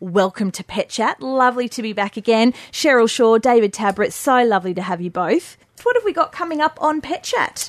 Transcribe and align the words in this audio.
welcome 0.00 0.50
to 0.52 0.64
Pet 0.64 0.88
Chat. 0.88 1.20
Lovely 1.20 1.68
to 1.70 1.82
be 1.82 1.92
back 1.92 2.16
again. 2.16 2.52
Cheryl 2.72 3.08
Shaw, 3.08 3.38
David 3.38 3.72
Tabrett, 3.72 4.12
so 4.12 4.42
lovely 4.44 4.74
to 4.74 4.82
have 4.82 5.00
you 5.00 5.10
both. 5.10 5.56
What 5.82 5.96
have 5.96 6.04
we 6.04 6.12
got 6.12 6.32
coming 6.32 6.60
up 6.60 6.80
on 6.82 7.00
Pet 7.00 7.22
Chat? 7.22 7.68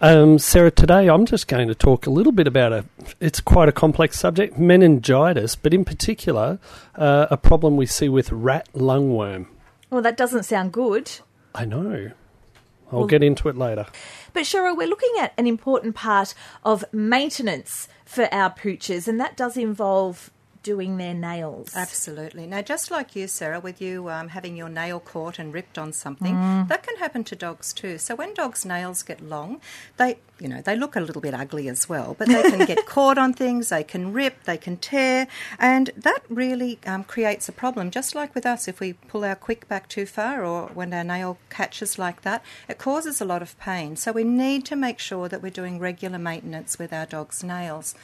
Um, 0.00 0.38
Sarah, 0.38 0.70
today 0.70 1.08
I'm 1.08 1.24
just 1.26 1.48
going 1.48 1.68
to 1.68 1.74
talk 1.74 2.06
a 2.06 2.10
little 2.10 2.32
bit 2.32 2.46
about 2.46 2.72
a. 2.72 2.84
It's 3.20 3.40
quite 3.40 3.68
a 3.68 3.72
complex 3.72 4.18
subject, 4.18 4.58
meningitis, 4.58 5.56
but 5.56 5.72
in 5.72 5.84
particular, 5.84 6.58
uh, 6.96 7.26
a 7.30 7.36
problem 7.36 7.76
we 7.76 7.86
see 7.86 8.08
with 8.08 8.30
rat 8.32 8.68
lungworm. 8.74 9.46
Well, 9.90 10.02
that 10.02 10.16
doesn't 10.16 10.42
sound 10.42 10.72
good. 10.72 11.10
I 11.54 11.64
know. 11.64 12.10
I'll 12.92 13.00
well, 13.00 13.08
get 13.08 13.22
into 13.22 13.48
it 13.48 13.56
later. 13.56 13.86
But 14.32 14.44
Cheryl, 14.44 14.76
we're 14.76 14.86
looking 14.86 15.14
at 15.18 15.32
an 15.38 15.46
important 15.46 15.94
part 15.94 16.34
of 16.64 16.84
maintenance 16.92 17.88
for 18.04 18.32
our 18.32 18.50
pooches, 18.50 19.08
and 19.08 19.18
that 19.20 19.36
does 19.36 19.56
involve 19.56 20.30
doing 20.66 20.96
their 20.96 21.14
nails. 21.14 21.76
Absolutely. 21.76 22.44
Now, 22.44 22.60
just 22.60 22.90
like 22.90 23.14
you, 23.14 23.28
Sarah, 23.28 23.60
with 23.60 23.80
you 23.80 24.10
um, 24.10 24.30
having 24.30 24.56
your 24.56 24.68
nail 24.68 24.98
caught 24.98 25.38
and 25.38 25.54
ripped 25.54 25.78
on 25.78 25.92
something, 25.92 26.34
mm. 26.34 26.66
that 26.66 26.82
can 26.82 26.96
happen 26.96 27.22
to 27.22 27.36
dogs 27.36 27.72
too. 27.72 27.98
So 27.98 28.16
when 28.16 28.34
dogs' 28.34 28.64
nails 28.64 29.04
get 29.04 29.20
long, 29.22 29.60
they 29.96 30.18
you 30.38 30.48
know, 30.48 30.60
they 30.60 30.76
look 30.76 30.96
a 30.96 31.00
little 31.00 31.22
bit 31.22 31.34
ugly 31.34 31.68
as 31.68 31.88
well, 31.88 32.14
but 32.18 32.28
they 32.28 32.42
can 32.42 32.66
get 32.66 32.86
caught 32.86 33.16
on 33.16 33.32
things, 33.32 33.70
they 33.70 33.82
can 33.82 34.12
rip, 34.12 34.44
they 34.44 34.58
can 34.58 34.76
tear, 34.76 35.26
and 35.58 35.90
that 35.96 36.20
really 36.28 36.78
um, 36.86 37.04
creates 37.04 37.48
a 37.48 37.52
problem. 37.52 37.90
Just 37.90 38.14
like 38.14 38.34
with 38.34 38.44
us, 38.44 38.68
if 38.68 38.78
we 38.80 38.92
pull 38.94 39.24
our 39.24 39.34
quick 39.34 39.66
back 39.68 39.88
too 39.88 40.04
far 40.04 40.44
or 40.44 40.68
when 40.68 40.92
our 40.92 41.04
nail 41.04 41.38
catches 41.48 41.98
like 41.98 42.22
that, 42.22 42.44
it 42.68 42.78
causes 42.78 43.20
a 43.20 43.24
lot 43.24 43.42
of 43.42 43.58
pain. 43.58 43.96
So 43.96 44.12
we 44.12 44.24
need 44.24 44.64
to 44.66 44.76
make 44.76 44.98
sure 44.98 45.28
that 45.28 45.42
we're 45.42 45.50
doing 45.50 45.78
regular 45.78 46.18
maintenance 46.18 46.78
with 46.78 46.92
our 46.92 47.06
dog's 47.06 47.42
nails. 47.42 47.94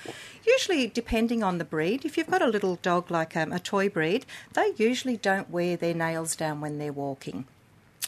Usually, 0.47 0.87
depending 0.87 1.43
on 1.43 1.59
the 1.59 1.65
breed, 1.65 2.05
if 2.05 2.17
you've 2.17 2.31
got 2.31 2.43
a 2.43 2.47
little 2.47 2.77
dog 2.77 3.11
like 3.11 3.37
um, 3.37 3.53
a 3.53 3.61
toy 3.61 3.89
breed, 3.89 4.25
they 4.55 4.73
usually 4.77 5.17
don't 5.17 5.51
wear 5.51 5.77
their 5.77 5.95
nails 5.95 6.35
down 6.35 6.61
when 6.61 6.79
they're 6.79 6.93
walking 6.93 7.47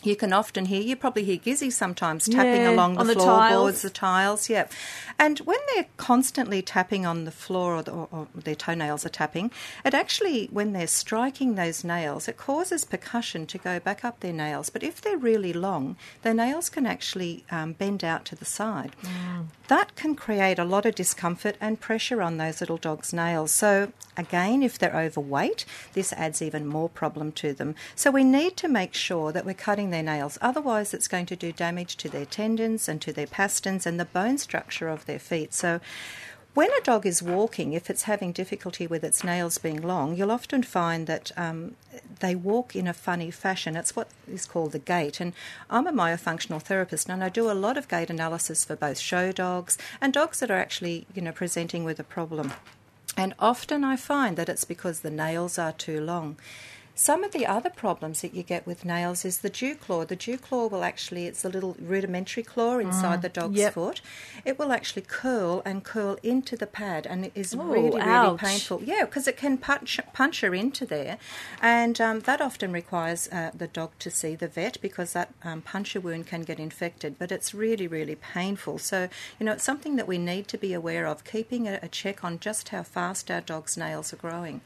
you 0.02 0.16
can 0.16 0.32
often 0.32 0.66
hear, 0.66 0.82
you 0.82 0.96
probably 0.96 1.24
hear 1.24 1.38
Gizzy 1.38 1.72
sometimes 1.72 2.28
tapping 2.28 2.62
yeah, 2.62 2.70
along 2.70 2.94
the, 2.94 3.04
the 3.04 3.14
floorboards, 3.14 3.82
the 3.82 3.90
tiles, 3.90 4.50
yeah. 4.50 4.66
And 5.18 5.38
when 5.40 5.58
they're 5.74 5.86
constantly 5.96 6.60
tapping 6.60 7.06
on 7.06 7.24
the 7.24 7.30
floor 7.30 7.76
or, 7.76 7.82
the, 7.82 7.92
or, 7.92 8.28
their 8.34 8.54
toenails 8.54 9.06
are 9.06 9.10
tapping, 9.10 9.50
it 9.84 9.94
actually, 9.94 10.46
when 10.46 10.72
they're 10.72 10.86
striking 10.86 11.54
those 11.54 11.84
nails, 11.84 12.28
it 12.28 12.36
causes 12.36 12.84
percussion 12.84 13.46
to 13.46 13.58
go 13.58 13.78
back 13.78 14.04
up 14.04 14.20
their 14.20 14.32
nails. 14.32 14.68
But 14.70 14.82
if 14.82 15.00
they're 15.00 15.16
really 15.16 15.52
long, 15.52 15.96
their 16.22 16.34
nails 16.34 16.68
can 16.68 16.86
actually 16.86 17.44
um, 17.50 17.72
bend 17.72 18.04
out 18.04 18.24
to 18.26 18.36
the 18.36 18.44
side. 18.44 18.94
Mm. 19.02 19.46
That 19.68 19.94
can 19.96 20.14
create 20.14 20.58
a 20.58 20.64
lot 20.64 20.84
of 20.84 20.94
discomfort 20.94 21.56
and 21.60 21.80
pressure 21.80 22.20
on 22.20 22.36
those 22.36 22.60
little 22.60 22.76
dogs' 22.76 23.12
nails. 23.12 23.52
So, 23.52 23.92
again, 24.16 24.62
if 24.62 24.78
they're 24.78 24.96
overweight, 24.96 25.64
this 25.94 26.12
adds 26.12 26.42
even 26.42 26.66
more 26.66 26.88
problem 26.88 27.32
to 27.32 27.54
them. 27.54 27.74
So, 27.94 28.10
we 28.10 28.24
need 28.24 28.56
to 28.58 28.68
make 28.68 28.92
sure 28.92 29.32
that 29.32 29.46
we're 29.46 29.54
cutting 29.54 29.83
their 29.90 30.02
nails. 30.02 30.38
Otherwise, 30.40 30.94
it's 30.94 31.08
going 31.08 31.26
to 31.26 31.36
do 31.36 31.52
damage 31.52 31.96
to 31.96 32.08
their 32.08 32.26
tendons 32.26 32.88
and 32.88 33.00
to 33.02 33.12
their 33.12 33.26
pasterns 33.26 33.86
and 33.86 33.98
the 33.98 34.04
bone 34.04 34.38
structure 34.38 34.88
of 34.88 35.06
their 35.06 35.18
feet. 35.18 35.54
So, 35.54 35.80
when 36.54 36.70
a 36.70 36.80
dog 36.82 37.04
is 37.04 37.20
walking, 37.20 37.72
if 37.72 37.90
it's 37.90 38.04
having 38.04 38.30
difficulty 38.30 38.86
with 38.86 39.02
its 39.02 39.24
nails 39.24 39.58
being 39.58 39.82
long, 39.82 40.14
you'll 40.14 40.30
often 40.30 40.62
find 40.62 41.08
that 41.08 41.32
um, 41.36 41.74
they 42.20 42.36
walk 42.36 42.76
in 42.76 42.86
a 42.86 42.94
funny 42.94 43.32
fashion. 43.32 43.74
It's 43.74 43.96
what 43.96 44.08
is 44.28 44.46
called 44.46 44.70
the 44.70 44.78
gait. 44.78 45.18
And 45.18 45.32
I'm 45.68 45.88
a 45.88 45.92
myofunctional 45.92 46.62
therapist, 46.62 47.08
and 47.08 47.24
I 47.24 47.28
do 47.28 47.50
a 47.50 47.52
lot 47.52 47.76
of 47.76 47.88
gait 47.88 48.08
analysis 48.08 48.64
for 48.64 48.76
both 48.76 48.98
show 49.00 49.32
dogs 49.32 49.76
and 50.00 50.12
dogs 50.12 50.38
that 50.38 50.50
are 50.50 50.56
actually, 50.56 51.08
you 51.12 51.22
know, 51.22 51.32
presenting 51.32 51.82
with 51.82 51.98
a 51.98 52.04
problem. 52.04 52.52
And 53.16 53.34
often 53.40 53.82
I 53.82 53.96
find 53.96 54.36
that 54.36 54.48
it's 54.48 54.64
because 54.64 55.00
the 55.00 55.10
nails 55.10 55.58
are 55.58 55.72
too 55.72 56.00
long. 56.00 56.36
Some 56.96 57.24
of 57.24 57.32
the 57.32 57.44
other 57.44 57.70
problems 57.70 58.20
that 58.20 58.34
you 58.34 58.44
get 58.44 58.66
with 58.66 58.84
nails 58.84 59.24
is 59.24 59.38
the 59.38 59.50
dew 59.50 59.74
claw. 59.74 60.04
The 60.04 60.14
dew 60.14 60.38
claw 60.38 60.68
will 60.68 60.84
actually, 60.84 61.26
it's 61.26 61.44
a 61.44 61.48
little 61.48 61.74
rudimentary 61.80 62.44
claw 62.44 62.78
inside 62.78 63.18
mm, 63.18 63.22
the 63.22 63.28
dog's 63.28 63.58
yep. 63.58 63.74
foot. 63.74 64.00
It 64.44 64.60
will 64.60 64.70
actually 64.70 65.02
curl 65.02 65.60
and 65.64 65.82
curl 65.82 66.18
into 66.22 66.56
the 66.56 66.68
pad, 66.68 67.04
and 67.04 67.24
it 67.24 67.32
is 67.34 67.52
Ooh, 67.52 67.62
really, 67.62 68.00
ouch. 68.00 68.40
really 68.42 68.52
painful. 68.52 68.82
Yeah, 68.84 69.06
because 69.06 69.26
it 69.26 69.36
can 69.36 69.58
punch, 69.58 69.98
puncture 70.12 70.54
into 70.54 70.86
there, 70.86 71.18
and 71.60 72.00
um, 72.00 72.20
that 72.20 72.40
often 72.40 72.70
requires 72.70 73.28
uh, 73.32 73.50
the 73.52 73.66
dog 73.66 73.90
to 73.98 74.10
see 74.10 74.36
the 74.36 74.46
vet 74.46 74.80
because 74.80 75.14
that 75.14 75.34
um, 75.42 75.62
puncture 75.62 76.00
wound 76.00 76.28
can 76.28 76.42
get 76.42 76.60
infected, 76.60 77.18
but 77.18 77.32
it's 77.32 77.52
really, 77.52 77.88
really 77.88 78.14
painful. 78.14 78.78
So, 78.78 79.08
you 79.40 79.46
know, 79.46 79.52
it's 79.52 79.64
something 79.64 79.96
that 79.96 80.06
we 80.06 80.18
need 80.18 80.46
to 80.46 80.58
be 80.58 80.72
aware 80.72 81.08
of, 81.08 81.24
keeping 81.24 81.66
a, 81.66 81.80
a 81.82 81.88
check 81.88 82.22
on 82.22 82.38
just 82.38 82.68
how 82.68 82.84
fast 82.84 83.32
our 83.32 83.40
dog's 83.40 83.76
nails 83.76 84.12
are 84.12 84.16
growing 84.16 84.60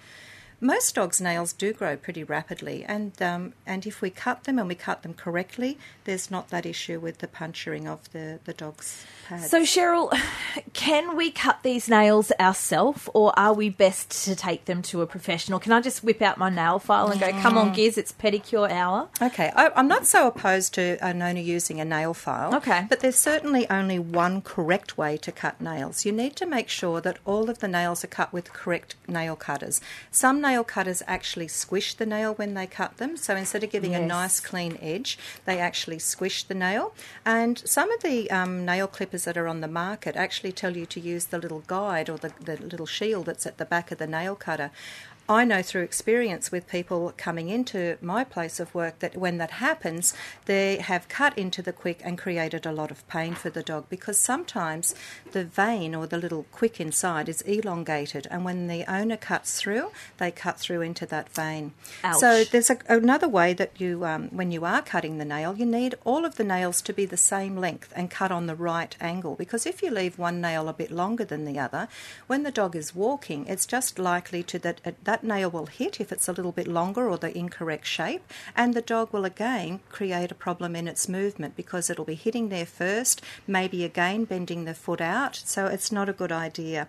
most 0.61 0.95
dogs' 0.95 1.21
nails 1.21 1.53
do 1.53 1.73
grow 1.73 1.97
pretty 1.97 2.25
rapidly, 2.25 2.85
and 2.85 3.21
um, 3.23 3.53
and 3.65 3.87
if 3.87 4.03
we 4.03 4.11
cut 4.11 4.45
them 4.45 4.59
and 4.59 4.67
we 4.69 4.75
cut 4.75 5.03
them 5.03 5.15
correctly, 5.15 5.79
there's 6.05 6.31
not 6.31 6.49
that 6.49 6.67
issue 6.67 6.99
with 6.99 7.19
the 7.19 7.29
puncturing 7.29 7.87
of 7.87 8.11
the 8.13 8.41
the 8.45 8.53
dog's 8.53 9.07
pads. 9.29 9.51
So 9.51 9.63
Cheryl, 9.63 10.13
can 10.73 11.17
we 11.17 11.31
cut 11.31 11.63
these 11.63 11.89
nails 11.89 12.33
ourselves, 12.41 13.09
or 13.15 13.39
are 13.39 13.55
we 13.55 13.69
best 13.69 14.25
to 14.25 14.35
take 14.35 14.65
them 14.65 14.83
to 14.83 15.01
a 15.03 15.07
professional? 15.07 15.61
Can 15.61 15.73
I 15.73 15.81
just 15.81 16.03
whip 16.03 16.21
out 16.23 16.39
my 16.39 16.51
nail 16.51 16.81
file 16.81 17.09
and 17.09 17.21
go, 17.21 17.31
"Come 17.41 17.57
on, 17.57 17.73
Giz, 17.73 17.97
it's 17.97 18.13
pedicure 18.13 18.69
hour"? 18.69 19.09
Okay, 19.23 19.53
I, 19.55 19.71
am 19.79 19.87
not 19.87 20.07
so 20.07 20.27
opposed 20.27 20.75
to 20.75 20.99
an 21.01 21.23
owner 21.23 21.41
using 21.41 21.81
a 21.81 21.85
nail 21.85 22.15
file. 22.15 22.55
Okay, 22.57 22.87
but 22.89 22.99
there's 22.99 23.17
certainly 23.17 23.69
only 23.71 23.99
one 23.99 24.43
correct 24.43 24.99
way 24.99 25.17
to 25.19 25.31
cut 25.31 25.61
nails. 25.61 26.05
You 26.05 26.11
need 26.11 26.35
to 26.37 26.47
make 26.47 26.69
sure 26.69 27.01
that 27.01 27.19
all 27.25 27.49
of 27.49 27.61
the 27.61 27.69
nails 27.69 28.03
are 28.03 28.09
cut 28.09 28.33
with 28.33 28.53
correct 28.53 28.97
nail 29.07 29.37
cutters. 29.37 29.81
Some 30.11 30.41
nail 30.49 30.65
cutters 30.65 31.03
actually 31.07 31.49
squish 31.49 31.95
the 31.95 32.07
nail 32.07 32.35
when 32.35 32.55
they 32.55 32.67
cut 32.67 32.97
them. 32.97 33.17
So 33.17 33.37
instead 33.37 33.63
of 33.65 33.71
giving 33.71 33.93
yes. 33.93 34.03
a 34.03 34.07
nice 34.07 34.41
clean 34.41 34.79
edge, 34.81 35.19
they 35.45 35.59
actually 35.59 35.99
squish 35.99 36.43
the 36.45 36.55
nail. 36.55 36.95
And 37.25 37.59
some 37.67 37.91
of 37.93 38.03
the 38.03 38.31
um, 38.31 38.65
nail 38.65 38.87
clippers 38.87 39.25
that 39.25 39.37
are 39.37 39.49
on 39.49 39.61
the 39.61 39.69
market 39.69 40.17
actually 40.17 40.53
tell 40.53 40.77
you 40.77 40.87
to 40.87 41.01
use 41.01 41.27
the 41.27 41.39
little 41.39 41.63
guide 41.67 42.09
or 42.09 42.19
the, 42.19 42.33
the 42.41 42.57
little 42.57 42.87
shield 42.87 43.27
that's 43.27 43.47
at 43.47 43.59
the 43.59 43.65
back 43.65 43.91
of 43.93 43.99
the 43.99 44.07
nail 44.07 44.35
cutter. 44.35 44.71
I 45.31 45.45
know 45.45 45.61
through 45.61 45.83
experience 45.83 46.51
with 46.51 46.67
people 46.67 47.13
coming 47.19 47.51
into 47.51 47.99
my 48.01 48.25
place 48.25 48.59
of 48.59 48.75
work 48.75 49.01
that 49.01 49.15
when 49.15 49.37
that 49.37 49.51
happens, 49.51 50.15
they 50.47 50.79
have 50.79 51.09
cut 51.09 51.37
into 51.37 51.61
the 51.61 51.73
quick 51.73 52.01
and 52.03 52.17
created 52.17 52.65
a 52.65 52.73
lot 52.73 52.91
of 52.91 53.07
pain 53.09 53.35
for 53.35 53.51
the 53.51 53.63
dog 53.63 53.91
because 53.91 54.19
sometimes 54.19 54.95
the 55.33 55.45
vein 55.45 55.95
or 55.95 56.07
the 56.07 56.17
little 56.17 56.47
quick 56.51 56.81
inside 56.81 57.29
is 57.29 57.43
elongated, 57.43 58.27
and 58.31 58.43
when 58.43 58.69
the 58.69 58.91
owner 58.91 59.19
cuts 59.19 59.61
through, 59.61 59.91
they 60.17 60.31
cut 60.31 60.59
through 60.59 60.81
into 60.81 61.05
that 61.05 61.29
vein. 61.29 61.75
Ouch. 62.03 62.17
So 62.17 62.45
there's 62.45 62.71
a, 62.71 62.79
another 62.89 63.29
way 63.29 63.53
that 63.53 63.79
you, 63.79 64.07
um, 64.07 64.29
when 64.29 64.51
you 64.51 64.65
are 64.65 64.81
cutting 64.81 65.19
the 65.19 65.27
nail, 65.27 65.55
you 65.55 65.67
need 65.67 65.95
all 66.05 66.25
of 66.25 66.37
the 66.37 66.45
nails 66.45 66.81
to 66.83 66.95
be 66.95 67.05
the 67.05 67.19
same 67.19 67.55
length 67.55 67.93
and 67.95 68.11
cut 68.11 68.33
on 68.33 68.47
the 68.47 68.55
right 68.55 68.97
angle 68.99 69.35
because 69.35 69.67
if 69.67 69.83
you 69.83 69.91
leave 69.91 70.19
one 70.19 70.41
nail 70.41 70.71
a 70.71 70.73
bit 70.73 70.91
longer 70.91 71.25
than 71.27 71.45
the 71.45 71.59
other, 71.59 71.87
when 72.27 72.45
the 72.45 72.51
dog 72.51 72.75
is 72.75 72.95
walking, 72.95 73.47
it's 73.47 73.67
just 73.67 73.99
likely 73.99 74.43
to 74.45 74.59
that 74.61 74.81
that 75.05 75.18
that 75.19 75.27
nail 75.27 75.51
will 75.51 75.67
hit 75.67 76.01
if 76.01 76.13
it's 76.13 76.29
a 76.29 76.33
little 76.33 76.53
bit 76.53 76.69
longer 76.69 77.09
or 77.09 77.17
the 77.17 77.37
incorrect 77.37 77.87
shape, 77.87 78.23
and 78.55 78.73
the 78.73 78.83
dog 78.83 79.13
will 79.13 79.25
again 79.25 79.81
create 79.89 80.31
a 80.31 80.35
problem 80.35 80.77
in 80.77 80.87
its 80.87 81.09
movement 81.09 81.57
because 81.57 81.91
it'll 81.91 82.05
be 82.05 82.15
hitting 82.15 82.49
there 82.49 82.67
first, 82.67 83.21
maybe 83.47 83.85
again 83.85 84.25
bending 84.25 84.65
the 84.65 84.75
foot 84.75 85.01
out, 85.01 85.35
so 85.35 85.67
it's 85.67 85.91
not 85.91 86.09
a 86.09 86.13
good 86.13 86.31
idea. 86.31 86.87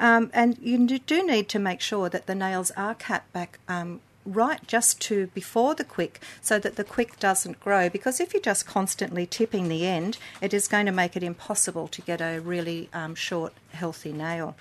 Um, 0.00 0.30
and 0.34 0.58
you 0.60 0.98
do 0.98 1.24
need 1.24 1.48
to 1.50 1.58
make 1.58 1.80
sure 1.80 2.08
that 2.08 2.26
the 2.26 2.34
nails 2.34 2.72
are 2.72 2.94
cut 2.94 3.30
back 3.32 3.60
um, 3.68 4.00
right 4.24 4.66
just 4.66 5.00
to 5.00 5.28
before 5.28 5.74
the 5.74 5.84
quick 5.84 6.20
so 6.40 6.58
that 6.58 6.76
the 6.76 6.84
quick 6.84 7.18
doesn't 7.18 7.60
grow 7.60 7.88
because 7.88 8.20
if 8.20 8.34
you're 8.34 8.42
just 8.42 8.66
constantly 8.66 9.24
tipping 9.24 9.68
the 9.68 9.86
end 9.86 10.18
it 10.42 10.52
is 10.52 10.68
going 10.68 10.84
to 10.84 10.92
make 10.92 11.16
it 11.16 11.22
impossible 11.22 11.88
to 11.88 12.02
get 12.02 12.20
a 12.20 12.38
really 12.38 12.90
um, 12.92 13.14
short 13.14 13.54
healthy 13.72 14.12
nail 14.12 14.54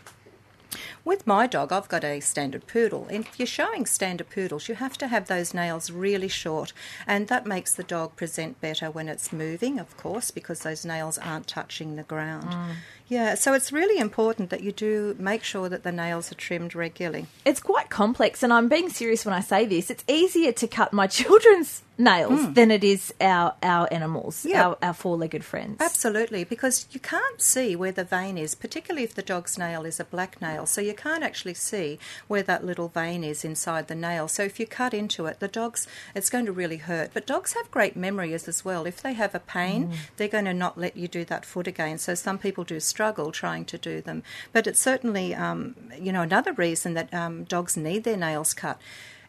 with 1.05 1.25
my 1.25 1.47
dog, 1.47 1.71
I've 1.71 1.87
got 1.87 2.03
a 2.03 2.19
standard 2.19 2.67
poodle, 2.67 3.07
and 3.09 3.25
if 3.25 3.39
you're 3.39 3.47
showing 3.47 3.85
standard 3.85 4.29
poodles, 4.29 4.67
you 4.67 4.75
have 4.75 4.97
to 4.99 5.07
have 5.07 5.27
those 5.27 5.53
nails 5.53 5.91
really 5.91 6.27
short, 6.27 6.73
and 7.05 7.27
that 7.27 7.45
makes 7.45 7.73
the 7.73 7.83
dog 7.83 8.15
present 8.15 8.59
better 8.61 8.91
when 8.91 9.07
it's 9.07 9.31
moving, 9.31 9.79
of 9.79 9.95
course, 9.97 10.31
because 10.31 10.61
those 10.61 10.85
nails 10.85 11.17
aren't 11.17 11.47
touching 11.47 11.95
the 11.95 12.03
ground. 12.03 12.49
Mm. 12.49 12.75
Yeah, 13.07 13.35
so 13.35 13.53
it's 13.53 13.71
really 13.71 13.99
important 13.99 14.49
that 14.49 14.61
you 14.61 14.73
do 14.73 15.15
make 15.17 15.43
sure 15.43 15.69
that 15.69 15.83
the 15.83 15.93
nails 15.93 16.31
are 16.31 16.35
trimmed 16.35 16.75
regularly. 16.75 17.27
It's 17.45 17.61
quite 17.61 17.89
complex, 17.89 18.43
and 18.43 18.51
I'm 18.51 18.67
being 18.67 18.89
serious 18.89 19.25
when 19.25 19.33
I 19.33 19.39
say 19.39 19.65
this. 19.65 19.89
It's 19.89 20.03
easier 20.07 20.51
to 20.51 20.67
cut 20.67 20.91
my 20.91 21.07
children's 21.19 21.83
nails 21.97 22.39
mm. 22.39 22.53
than 22.53 22.71
it 22.71 22.83
is 22.83 23.13
our 23.19 23.55
our 23.63 23.87
animals, 23.91 24.45
our, 24.53 24.77
our 24.81 24.93
four 24.93 25.17
legged 25.17 25.43
friends. 25.43 25.77
Absolutely, 25.79 26.43
because 26.43 26.87
you 26.91 26.99
can't 26.99 27.41
see 27.41 27.75
where 27.75 27.91
the 27.91 28.03
vein 28.03 28.37
is, 28.37 28.55
particularly 28.55 29.03
if 29.03 29.15
the 29.15 29.21
dog's 29.21 29.57
nail 29.57 29.85
is 29.85 29.99
a 29.99 30.05
black 30.05 30.41
nail. 30.41 30.65
So 30.65 30.81
you 30.81 30.93
can't 30.93 31.23
actually 31.23 31.55
see 31.55 31.99
where 32.27 32.43
that 32.43 32.65
little 32.65 32.87
vein 32.87 33.23
is 33.23 33.43
inside 33.43 33.87
the 33.87 33.95
nail. 33.95 34.27
So 34.27 34.43
if 34.43 34.59
you 34.59 34.67
cut 34.67 34.93
into 34.93 35.25
it, 35.25 35.39
the 35.39 35.47
dog's 35.47 35.87
it's 36.13 36.29
going 36.29 36.45
to 36.45 36.51
really 36.51 36.77
hurt. 36.77 37.11
But 37.13 37.27
dogs 37.27 37.53
have 37.53 37.71
great 37.71 37.95
memories 37.95 38.47
as 38.47 38.63
well. 38.63 38.85
If 38.85 39.01
they 39.01 39.13
have 39.13 39.33
a 39.33 39.39
pain, 39.39 39.87
mm. 39.87 39.95
they're 40.17 40.27
going 40.27 40.45
to 40.45 40.53
not 40.53 40.77
let 40.77 40.95
you 40.95 41.07
do 41.07 41.25
that 41.25 41.45
foot 41.45 41.67
again. 41.67 41.97
So 41.97 42.15
some 42.15 42.37
people 42.37 42.63
do 42.63 42.79
struggle 42.79 43.31
trying 43.31 43.65
to 43.65 43.77
do 43.77 44.01
them. 44.01 44.23
But 44.53 44.67
it's 44.67 44.79
certainly, 44.79 45.33
um, 45.33 45.75
you 45.99 46.11
know, 46.11 46.21
another 46.21 46.53
reason 46.53 46.93
that 46.93 47.13
um, 47.13 47.43
dogs 47.43 47.75
need 47.75 48.03
their 48.03 48.17
nails 48.17 48.53
cut. 48.53 48.79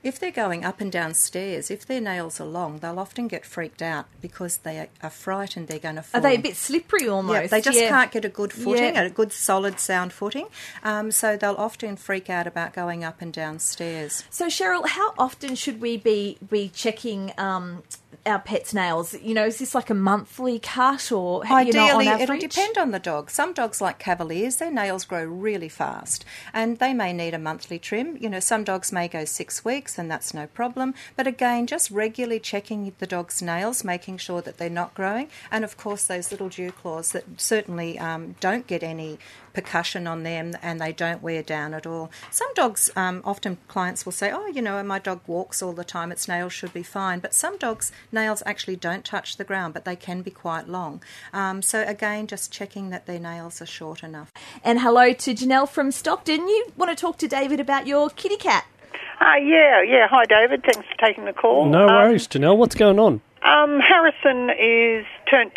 If 0.03 0.21
they're 0.21 0.31
going 0.31 0.65
up 0.65 0.81
and 0.81 0.93
down 0.93 1.15
stairs, 1.15 1.71
if 1.71 1.85
their 1.85 2.01
nails 2.01 2.41
are 2.41 2.47
long, 2.47 2.79
they'll 2.79 3.01
often 3.01 3.27
get 3.27 3.45
freaked 3.45 3.83
out 3.83 4.07
because 4.21 4.59
they 4.59 4.89
are 5.03 5.11
frightened 5.11 5.67
they're 5.69 5.79
going 5.79 5.97
to 5.97 6.03
fall. 6.03 6.21
Are 6.21 6.23
they 6.23 6.37
a 6.37 6.39
bit 6.39 6.57
slippery 6.57 7.09
almost? 7.09 7.41
Yeah, 7.43 7.47
they 7.49 7.61
just 7.61 7.79
Yeah. 7.81 7.89
can't 7.89 8.13
get 8.13 8.25
a 8.25 8.29
good 8.29 8.53
footing, 8.53 8.95
Yeah. 8.95 9.03
a 9.03 9.11
good 9.11 9.33
solid 9.33 9.81
sound 9.81 10.13
footing. 10.13 10.47
Um, 10.85 11.11
so 11.11 11.37
they'll 11.37 11.57
often 11.57 11.97
freak 11.97 12.31
out 12.31 12.47
about 12.47 12.73
going 12.75 13.03
up 13.03 13.21
and 13.21 13.33
down 13.33 13.59
stairs. 13.59 14.23
So 14.31 14.47
Cheryl, 14.47 14.87
how 14.87 15.15
often 15.19 15.55
should 15.57 15.81
we 15.81 15.97
be 15.97 16.39
be 16.49 16.69
checking 16.69 17.33
um, 17.37 17.83
our 18.29 18.39
pets' 18.39 18.75
nails? 18.75 19.15
You 19.15 19.35
know, 19.35 19.47
is 19.47 19.59
this 19.59 19.75
like 19.75 19.91
a 19.91 19.95
monthly 19.95 20.59
cut 20.59 21.11
or 21.11 21.45
how 21.45 21.61
do 21.61 21.67
you 21.67 21.73
know, 21.73 21.99
Ideally, 21.99 22.23
it'll 22.23 22.39
depend 22.39 22.79
on 22.79 22.91
the 22.91 22.99
dog. 22.99 23.31
Some 23.31 23.53
dogs, 23.53 23.81
like 23.81 23.99
Cavaliers, 23.99 24.57
their 24.57 24.71
nails 24.71 25.05
grow 25.05 25.25
really 25.25 25.69
fast 25.69 26.25
and 26.53 26.79
they 26.79 26.95
may 26.95 27.13
need 27.13 27.35
a 27.35 27.39
monthly 27.39 27.79
trim. 27.79 28.17
You 28.19 28.29
know, 28.29 28.41
some 28.41 28.65
dogs 28.65 28.93
may 28.93 29.09
go 29.09 29.25
six 29.25 29.65
weeks 29.65 29.99
and 29.99 30.11
that's 30.11 30.35
no 30.35 30.47
problem. 30.47 30.95
But 31.17 31.27
again, 31.27 31.67
just 31.67 31.91
regularly 31.91 32.41
checking 32.41 32.93
the 32.99 33.07
dog's 33.07 33.43
nails, 33.43 33.83
making 33.85 34.19
sure 34.19 34.43
that 34.43 34.59
they're 34.59 34.71
not 34.71 34.95
growing. 34.95 35.29
And 35.51 35.65
of 35.65 35.77
course, 35.77 36.05
those 36.05 36.31
little 36.31 36.49
dew 36.49 36.73
claws 36.73 37.13
that 37.13 37.25
certainly 37.37 37.99
um, 37.99 38.37
don't 38.41 38.67
get 38.67 38.83
any 38.83 39.19
percussion 39.59 40.07
on 40.07 40.23
them 40.23 40.55
and 40.63 40.81
they 40.81 40.93
don't 40.93 41.21
wear 41.21 41.43
down 41.43 41.75
at 41.75 41.85
all. 41.85 42.13
Some 42.31 42.55
dogs, 42.55 42.93
um, 42.95 43.23
often 43.25 43.59
clients 43.67 44.05
will 44.05 44.13
say, 44.13 44.31
Oh, 44.31 44.47
you 44.47 44.63
know, 44.63 44.81
my 44.85 45.01
dog 45.01 45.21
walks 45.27 45.61
all 45.61 45.73
the 45.73 45.83
time, 45.83 46.13
its 46.13 46.29
nails 46.29 46.53
should 46.53 46.73
be 46.73 46.85
fine. 46.85 47.19
But 47.19 47.35
some 47.35 47.59
dogs' 47.59 47.91
nails 48.13 48.41
actually 48.47 48.77
don't 48.77 49.05
touch 49.05 49.37
the 49.37 49.43
ground, 49.43 49.75
but 49.75 49.85
they 49.85 49.97
can 49.97 50.23
be 50.23 50.31
quite 50.31 50.69
long. 50.69 51.03
Um, 51.33 51.61
so, 51.61 51.83
again, 51.83 52.29
just 52.29 52.53
checking 52.53 52.91
that 52.91 53.07
their 53.07 53.19
nails 53.19 53.61
are 53.61 53.67
short 53.67 54.05
enough. 54.05 54.31
And 54.63 54.81
hello 54.81 55.13
to 55.13 55.35
Janelle 55.35 55.69
from 55.69 55.91
Stockton. 55.91 56.47
You 56.47 56.73
want 56.77 56.97
to 56.97 57.01
talk 57.01 57.19
to 57.19 57.27
David 57.27 57.59
about 57.59 57.89
your 57.89 58.11
kitty 58.11 58.37
cat? 58.37 58.65
Uh, 59.21 59.35
yeah, 59.43 59.83
yeah. 59.83 60.07
Hi, 60.09 60.25
David. 60.27 60.63
Thanks 60.63 60.89
for 60.89 61.05
taking 61.05 61.25
the 61.25 61.33
call. 61.33 61.67
No 61.67 61.87
worries, 61.87 62.29
Janelle. 62.29 62.57
What's 62.57 62.77
going 62.77 63.01
on? 63.01 63.21
Um, 63.43 63.53
um, 63.53 63.81
Harrison 63.81 64.51
is 64.51 65.05
turned 65.29 65.51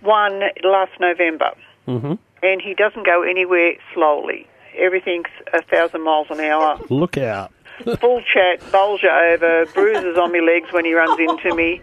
one 0.00 0.40
last 0.64 0.92
November, 0.98 1.50
hmm 1.86 2.14
and 2.42 2.60
he 2.60 2.74
doesn't 2.74 3.04
go 3.04 3.22
anywhere 3.22 3.74
slowly. 3.94 4.46
Everything's 4.76 5.28
a 5.52 5.62
thousand 5.62 6.02
miles 6.02 6.28
an 6.30 6.40
hour. 6.40 6.80
Look 6.90 7.18
out. 7.18 7.52
Full 8.00 8.22
chat, 8.22 8.62
you 8.72 9.08
over, 9.08 9.66
bruises 9.66 10.16
on 10.18 10.32
my 10.32 10.40
legs 10.40 10.72
when 10.72 10.84
he 10.84 10.94
runs 10.94 11.18
into 11.18 11.54
me. 11.54 11.80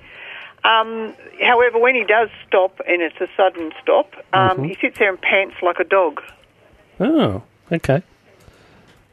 Um, 0.65 1.13
however, 1.41 1.77
when 1.79 1.95
he 1.95 2.03
does 2.03 2.29
stop, 2.47 2.81
and 2.87 3.01
it's 3.01 3.15
a 3.21 3.27
sudden 3.37 3.71
stop, 3.81 4.13
um, 4.33 4.63
he 4.63 4.75
sits 4.81 4.97
there 4.97 5.09
and 5.09 5.21
pants 5.21 5.55
like 5.61 5.79
a 5.79 5.83
dog. 5.83 6.21
Oh, 6.99 7.43
okay. 7.71 8.01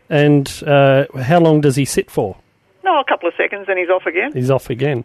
And 0.09 0.63
uh, 0.67 1.05
how 1.21 1.41
long 1.41 1.61
does 1.61 1.77
he 1.77 1.85
sit 1.85 2.11
for? 2.11 2.37
No, 2.85 3.01
a 3.01 3.05
couple 3.05 3.29
of 3.29 3.35
seconds, 3.37 3.67
and 3.69 3.79
he's 3.79 3.91
off 3.91 4.07
again. 4.07 4.33
He's 4.33 4.51
off 4.51 4.71
again. 4.71 5.05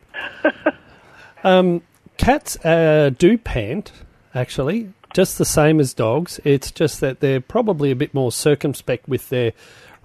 um, 1.44 1.82
cats 2.18 2.58
uh, 2.66 3.12
do 3.18 3.38
pant, 3.38 3.92
actually, 4.34 4.92
just 5.18 5.40
the 5.40 5.46
same 5.46 5.80
as 5.80 5.96
dogs. 5.96 6.40
It's 6.44 6.70
just 6.70 7.02
that 7.02 7.22
they're 7.22 7.42
probably 7.42 7.90
a 7.90 7.96
bit 7.96 8.14
more 8.14 8.32
circumspect 8.32 9.10
with 9.10 9.30
their 9.30 9.54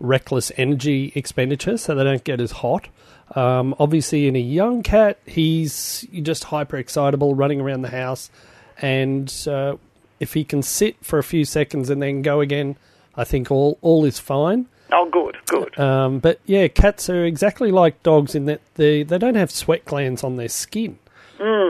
reckless 0.01 0.51
energy 0.57 1.13
expenditure, 1.15 1.77
so 1.77 1.95
they 1.95 2.03
don't 2.03 2.25
get 2.25 2.41
as 2.41 2.51
hot. 2.51 2.89
Um, 3.37 3.75
obviously, 3.79 4.27
in 4.27 4.37
a 4.37 4.41
young 4.41 4.83
cat, 4.83 5.19
he's 5.27 6.07
just 6.23 6.45
hyper 6.45 6.79
excitable, 6.79 7.35
running 7.35 7.61
around 7.61 7.83
the 7.83 7.91
house, 7.91 8.31
and 8.79 9.31
uh, 9.47 9.77
if 10.19 10.33
he 10.33 10.45
can 10.45 10.63
sit 10.63 10.97
for 11.05 11.19
a 11.19 11.23
few 11.23 11.45
seconds 11.45 11.91
and 11.91 12.01
then 12.01 12.23
go 12.23 12.41
again, 12.41 12.77
I 13.15 13.25
think 13.25 13.51
all 13.51 13.77
all 13.83 14.07
is 14.07 14.19
fine. 14.19 14.67
Oh, 14.91 15.11
good, 15.11 15.37
good. 15.45 15.79
Um, 15.79 16.21
but 16.21 16.41
yeah, 16.47 16.69
cats 16.69 17.11
are 17.11 17.27
exactly 17.27 17.71
like 17.71 18.03
dogs 18.03 18.35
in 18.35 18.47
that 18.47 18.63
they, 18.77 19.03
they 19.03 19.19
don't 19.19 19.35
have 19.35 19.51
sweat 19.51 19.85
glands 19.85 20.25
on 20.25 20.37
their 20.37 20.49
skin. 20.49 20.99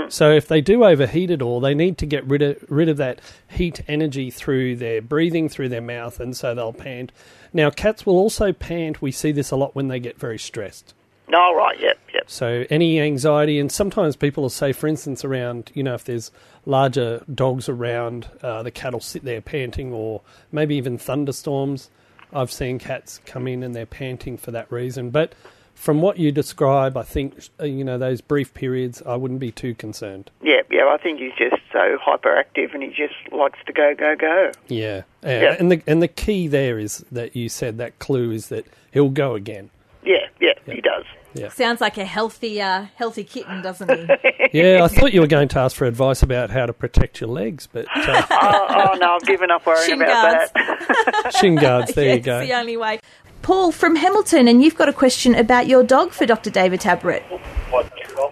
So 0.08 0.30
if 0.30 0.48
they 0.48 0.60
do 0.60 0.84
overheat 0.84 1.30
at 1.30 1.42
all, 1.42 1.60
they 1.60 1.74
need 1.74 1.98
to 1.98 2.06
get 2.06 2.24
rid 2.26 2.42
of 2.42 2.64
rid 2.68 2.88
of 2.88 2.96
that 2.98 3.20
heat 3.48 3.82
energy 3.88 4.30
through 4.30 4.76
their 4.76 5.00
breathing, 5.00 5.48
through 5.48 5.70
their 5.70 5.80
mouth, 5.80 6.20
and 6.20 6.36
so 6.36 6.54
they'll 6.54 6.72
pant. 6.72 7.12
Now, 7.52 7.70
cats 7.70 8.04
will 8.04 8.16
also 8.16 8.52
pant. 8.52 9.00
We 9.00 9.12
see 9.12 9.32
this 9.32 9.50
a 9.50 9.56
lot 9.56 9.74
when 9.74 9.88
they 9.88 10.00
get 10.00 10.18
very 10.18 10.38
stressed. 10.38 10.94
All 11.32 11.54
right, 11.54 11.80
yep, 11.80 11.98
yep. 12.12 12.28
So 12.28 12.66
any 12.68 13.00
anxiety, 13.00 13.58
and 13.58 13.72
sometimes 13.72 14.16
people 14.16 14.42
will 14.42 14.50
say, 14.50 14.72
for 14.72 14.86
instance, 14.86 15.24
around 15.24 15.70
you 15.74 15.82
know 15.82 15.94
if 15.94 16.04
there's 16.04 16.30
larger 16.66 17.24
dogs 17.32 17.68
around, 17.68 18.28
uh, 18.42 18.62
the 18.62 18.70
cat 18.70 18.92
will 18.92 19.00
sit 19.00 19.24
there 19.24 19.40
panting, 19.40 19.92
or 19.92 20.20
maybe 20.50 20.74
even 20.76 20.98
thunderstorms. 20.98 21.90
I've 22.34 22.52
seen 22.52 22.78
cats 22.78 23.20
come 23.26 23.46
in 23.46 23.62
and 23.62 23.74
they're 23.74 23.86
panting 23.86 24.38
for 24.38 24.50
that 24.52 24.70
reason. 24.72 25.10
But 25.10 25.34
from 25.74 26.00
what 26.00 26.18
you 26.18 26.30
describe, 26.32 26.96
I 26.96 27.02
think 27.02 27.48
uh, 27.60 27.64
you 27.64 27.84
know 27.84 27.98
those 27.98 28.20
brief 28.20 28.54
periods. 28.54 29.02
I 29.04 29.16
wouldn't 29.16 29.40
be 29.40 29.50
too 29.50 29.74
concerned. 29.74 30.30
Yeah, 30.42 30.62
yeah, 30.70 30.86
I 30.88 30.96
think 30.98 31.18
he's 31.18 31.32
just 31.36 31.60
so 31.72 31.98
hyperactive 31.98 32.72
and 32.74 32.82
he 32.82 32.90
just 32.90 33.14
likes 33.32 33.58
to 33.66 33.72
go, 33.72 33.94
go, 33.94 34.14
go. 34.16 34.52
Yeah, 34.68 35.02
Yeah. 35.22 35.56
and 35.58 35.70
the 35.72 35.82
and 35.86 36.02
the 36.02 36.08
key 36.08 36.46
there 36.48 36.78
is 36.78 37.04
that 37.12 37.34
you 37.34 37.48
said 37.48 37.78
that 37.78 37.98
clue 37.98 38.30
is 38.30 38.48
that 38.48 38.66
he'll 38.92 39.08
go 39.10 39.34
again. 39.34 39.70
Yeah, 40.04 40.26
yeah, 40.40 40.54
he 40.66 40.80
does. 40.80 41.04
Yeah. 41.34 41.48
Sounds 41.48 41.80
like 41.80 41.96
a 41.96 42.04
healthy, 42.04 42.60
uh, 42.60 42.86
healthy 42.96 43.24
kitten, 43.24 43.62
doesn't 43.62 43.88
he? 43.90 44.06
Yeah, 44.52 44.84
I 44.84 44.88
thought 44.88 45.14
you 45.14 45.22
were 45.22 45.26
going 45.26 45.48
to 45.48 45.58
ask 45.60 45.74
for 45.74 45.86
advice 45.86 46.22
about 46.22 46.50
how 46.50 46.66
to 46.66 46.74
protect 46.74 47.22
your 47.22 47.30
legs, 47.30 47.66
but 47.72 47.86
uh, 47.96 48.22
oh, 48.30 48.66
oh, 48.92 48.98
no, 48.98 49.14
I've 49.14 49.22
given 49.22 49.50
up 49.50 49.64
worrying 49.64 49.86
Shin 49.88 50.02
about 50.02 50.50
guards. 50.52 50.52
that. 50.54 51.34
shin 51.40 51.54
guards. 51.54 51.94
There 51.94 52.04
yeah, 52.04 52.14
you 52.14 52.20
go. 52.20 52.38
It's 52.40 52.50
the 52.50 52.56
only 52.58 52.76
way. 52.76 53.00
Paul 53.42 53.72
from 53.72 53.96
Hamilton, 53.96 54.46
and 54.46 54.62
you've 54.62 54.76
got 54.76 54.88
a 54.88 54.92
question 54.92 55.34
about 55.34 55.66
your 55.66 55.82
dog 55.82 56.12
for 56.12 56.26
Dr. 56.26 56.50
David 56.50 56.80
Tabrett. 56.80 57.22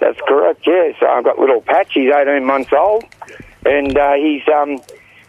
That's 0.01 0.21
correct. 0.27 0.63
Yes, 0.67 0.95
I've 1.03 1.25
got 1.25 1.39
little 1.39 1.61
Patch. 1.61 1.93
He's 1.93 2.13
18 2.13 2.45
months 2.45 2.73
old, 2.73 3.05
and 3.67 3.97
uh, 3.99 4.15
he's 4.15 4.43
um, 4.49 4.81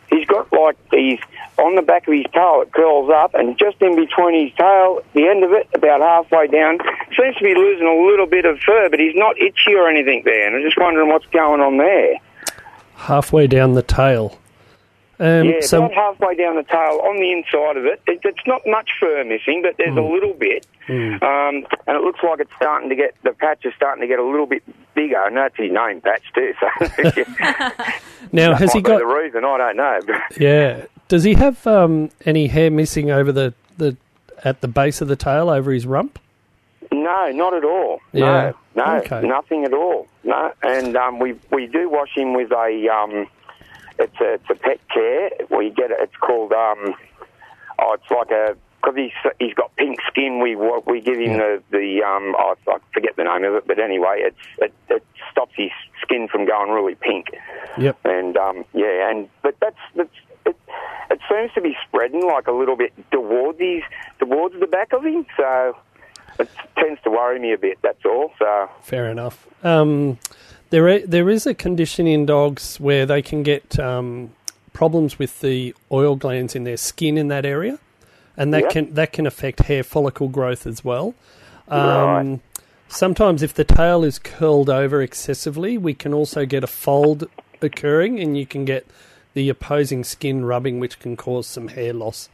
he's 0.09 0.25
got 0.27 0.51
like 0.53 0.77
he's 0.91 1.19
on 1.57 1.75
the 1.75 1.81
back 1.81 2.07
of 2.07 2.13
his 2.13 2.25
tail. 2.31 2.61
It 2.61 2.71
curls 2.71 3.09
up, 3.09 3.33
and 3.33 3.57
just 3.57 3.81
in 3.81 3.95
between 3.95 4.45
his 4.45 4.55
tail, 4.55 5.01
the 5.13 5.27
end 5.27 5.43
of 5.43 5.51
it, 5.51 5.67
about 5.73 6.01
halfway 6.01 6.47
down, 6.47 6.77
seems 7.17 7.35
to 7.37 7.43
be 7.43 7.55
losing 7.55 7.87
a 7.87 8.05
little 8.05 8.27
bit 8.27 8.45
of 8.45 8.59
fur, 8.59 8.87
but 8.89 8.99
he's 8.99 9.15
not 9.15 9.39
itchy 9.41 9.73
or 9.73 9.89
anything 9.89 10.21
there. 10.25 10.47
And 10.47 10.57
I'm 10.57 10.61
just 10.61 10.77
wondering 10.77 11.09
what's 11.09 11.25
going 11.27 11.59
on 11.59 11.77
there. 11.77 12.15
Halfway 12.95 13.47
down 13.47 13.73
the 13.73 13.81
tail. 13.81 14.37
Um, 15.21 15.45
Yeah, 15.45 15.59
so 15.61 15.85
about 15.85 15.93
halfway 15.93 16.35
down 16.35 16.55
the 16.55 16.63
tail, 16.63 16.99
on 17.03 17.17
the 17.17 17.31
inside 17.31 17.77
of 17.77 17.85
it, 17.85 18.01
it 18.07 18.19
it's 18.23 18.45
not 18.47 18.61
much 18.65 18.89
fur 18.99 19.23
missing, 19.23 19.61
but 19.61 19.75
there's 19.77 19.95
a 19.95 20.01
little 20.01 20.33
bit, 20.33 20.65
um, 20.89 21.65
and 21.87 21.95
it 21.95 22.01
looks 22.01 22.19
like 22.23 22.39
it's 22.39 22.51
starting 22.55 22.89
to 22.89 22.95
get 22.95 23.13
the 23.23 23.31
patch 23.33 23.63
is 23.65 23.73
starting 23.75 24.01
to 24.01 24.07
get 24.07 24.17
a 24.19 24.23
little 24.23 24.47
bit 24.47 24.63
bigger, 24.95 25.21
and 25.23 25.37
that's 25.37 25.55
his 25.57 25.71
name, 25.71 26.01
Patch 26.01 26.23
too. 26.33 26.53
So 26.59 27.23
now 28.31 28.55
has 28.55 28.69
might 28.69 28.75
he 28.77 28.81
got? 28.81 28.97
the 28.99 29.05
reason? 29.05 29.45
I 29.45 29.57
don't 29.57 29.77
know. 29.77 29.99
Yeah. 30.39 30.85
Does 31.07 31.23
he 31.23 31.33
have 31.35 31.67
um, 31.67 32.09
any 32.25 32.47
hair 32.47 32.71
missing 32.71 33.11
over 33.11 33.31
the, 33.31 33.53
the 33.77 33.97
at 34.43 34.61
the 34.61 34.67
base 34.67 35.01
of 35.01 35.07
the 35.07 35.15
tail 35.15 35.49
over 35.49 35.71
his 35.71 35.85
rump? 35.85 36.17
no, 36.91 37.31
not 37.31 37.53
at 37.53 37.63
all. 37.63 37.99
Yeah. 38.11 38.53
No, 38.75 38.85
no, 38.85 38.95
Okay. 39.01 39.27
nothing 39.27 39.65
at 39.65 39.73
all. 39.73 40.07
No, 40.23 40.51
and 40.63 40.95
um, 40.95 41.19
we 41.19 41.35
we 41.51 41.67
do 41.67 41.89
wash 41.89 42.15
him 42.15 42.33
with 42.33 42.51
a 42.51 42.87
um, 42.89 43.27
it's 44.01 44.19
a 44.19 44.33
it's 44.33 44.49
a 44.49 44.55
pet 44.55 44.79
care. 44.89 45.29
We 45.49 45.69
get 45.69 45.91
it. 45.91 45.97
It's 45.99 46.15
called 46.15 46.51
um, 46.51 46.95
oh, 47.79 47.93
it's 47.93 48.11
like 48.11 48.31
a 48.31 48.55
because 48.81 48.95
he's 48.95 49.33
he's 49.39 49.53
got 49.53 49.75
pink 49.75 49.99
skin. 50.07 50.39
We 50.41 50.55
we 50.55 51.01
give 51.01 51.19
him 51.19 51.37
the 51.37 51.63
the 51.71 52.03
um, 52.03 52.35
oh, 52.37 52.55
I 52.67 52.77
forget 52.93 53.15
the 53.15 53.23
name 53.23 53.43
of 53.45 53.55
it, 53.55 53.67
but 53.67 53.79
anyway, 53.79 54.23
it's 54.25 54.37
it, 54.57 54.73
it 54.89 55.05
stops 55.31 55.53
his 55.55 55.71
skin 56.01 56.27
from 56.27 56.45
going 56.45 56.71
really 56.71 56.95
pink. 56.95 57.27
Yep. 57.77 57.97
And 58.05 58.37
um, 58.37 58.65
yeah, 58.73 59.09
and 59.09 59.29
but 59.41 59.55
that's 59.61 59.77
that's 59.95 60.09
it, 60.45 60.57
it 61.11 61.19
seems 61.29 61.53
to 61.53 61.61
be 61.61 61.75
spreading 61.87 62.25
like 62.25 62.47
a 62.47 62.51
little 62.51 62.75
bit 62.75 62.93
towards 63.11 63.59
his 63.59 63.83
towards 64.19 64.59
the 64.59 64.67
back 64.67 64.93
of 64.93 65.05
him. 65.05 65.25
So 65.37 65.77
it 66.39 66.49
tends 66.77 67.01
to 67.03 67.11
worry 67.11 67.39
me 67.39 67.53
a 67.53 67.57
bit. 67.57 67.77
That's 67.81 68.03
all. 68.05 68.31
So 68.39 68.69
Fair 68.81 69.09
enough. 69.09 69.47
Um, 69.63 70.17
there, 70.71 70.89
i- 70.89 71.03
there 71.05 71.29
is 71.29 71.45
a 71.45 71.53
condition 71.53 72.07
in 72.07 72.25
dogs 72.25 72.79
where 72.79 73.05
they 73.05 73.21
can 73.21 73.43
get 73.43 73.79
um, 73.79 74.31
problems 74.73 75.19
with 75.19 75.39
the 75.41 75.75
oil 75.91 76.15
glands 76.15 76.55
in 76.55 76.63
their 76.63 76.77
skin 76.77 77.17
in 77.17 77.27
that 77.29 77.45
area, 77.45 77.77
and 78.35 78.53
that 78.53 78.63
Yep. 78.63 78.71
can 78.71 78.93
that 78.95 79.13
can 79.13 79.25
affect 79.27 79.59
hair 79.61 79.83
follicle 79.83 80.27
growth 80.29 80.65
as 80.65 80.83
well. 80.83 81.13
Um, 81.67 81.79
Right. 82.31 82.39
Sometimes, 82.87 83.41
if 83.41 83.53
the 83.53 83.63
tail 83.63 84.03
is 84.03 84.19
curled 84.19 84.69
over 84.69 85.01
excessively, 85.01 85.77
we 85.77 85.93
can 85.93 86.13
also 86.13 86.45
get 86.45 86.61
a 86.61 86.67
fold 86.67 87.25
occurring, 87.61 88.19
and 88.19 88.37
you 88.37 88.45
can 88.45 88.65
get 88.65 88.85
the 89.33 89.47
opposing 89.47 90.03
skin 90.03 90.43
rubbing, 90.43 90.81
which 90.81 90.99
can 90.99 91.15
cause 91.15 91.47
some 91.47 91.69
hair 91.69 91.93
loss. 91.93 92.27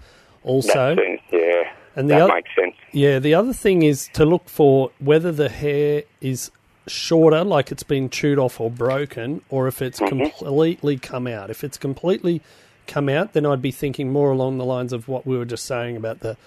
Also, 0.43 0.95
that 0.95 0.97
seems 1.03 1.19
yeah. 1.31 1.63
and 1.95 2.09
the 2.09 2.15
that 2.15 2.27
makes 2.33 2.49
sense. 2.55 2.73
yeah, 2.91 3.19
the 3.19 3.35
other 3.35 3.53
thing 3.53 3.83
is 3.83 4.09
to 4.13 4.25
look 4.25 4.49
for 4.49 4.89
whether 4.97 5.31
the 5.31 5.49
hair 5.49 6.03
is 6.21 6.49
shorter, 6.87 7.43
like 7.43 7.71
it's 7.71 7.83
been 7.83 8.09
chewed 8.09 8.39
off 8.39 8.59
or 8.59 8.69
broken, 8.69 9.41
or 9.49 9.67
if 9.67 9.81
it's 9.81 9.99
completely 9.99 10.97
come 10.97 11.27
out. 11.27 11.49
If 11.49 11.63
it's 11.63 11.77
completely 11.77 12.41
come 12.87 13.09
out, 13.09 13.33
then 13.33 13.45
I'd 13.45 13.61
be 13.61 13.71
thinking 13.71 14.11
more 14.11 14.31
along 14.31 14.57
the 14.57 14.65
lines 14.65 14.93
of 14.93 15.07
what 15.07 15.25
we 15.25 15.37
were 15.37 15.45
just 15.45 15.65
saying 15.65 15.97
about 15.97 16.21
the 16.21 16.37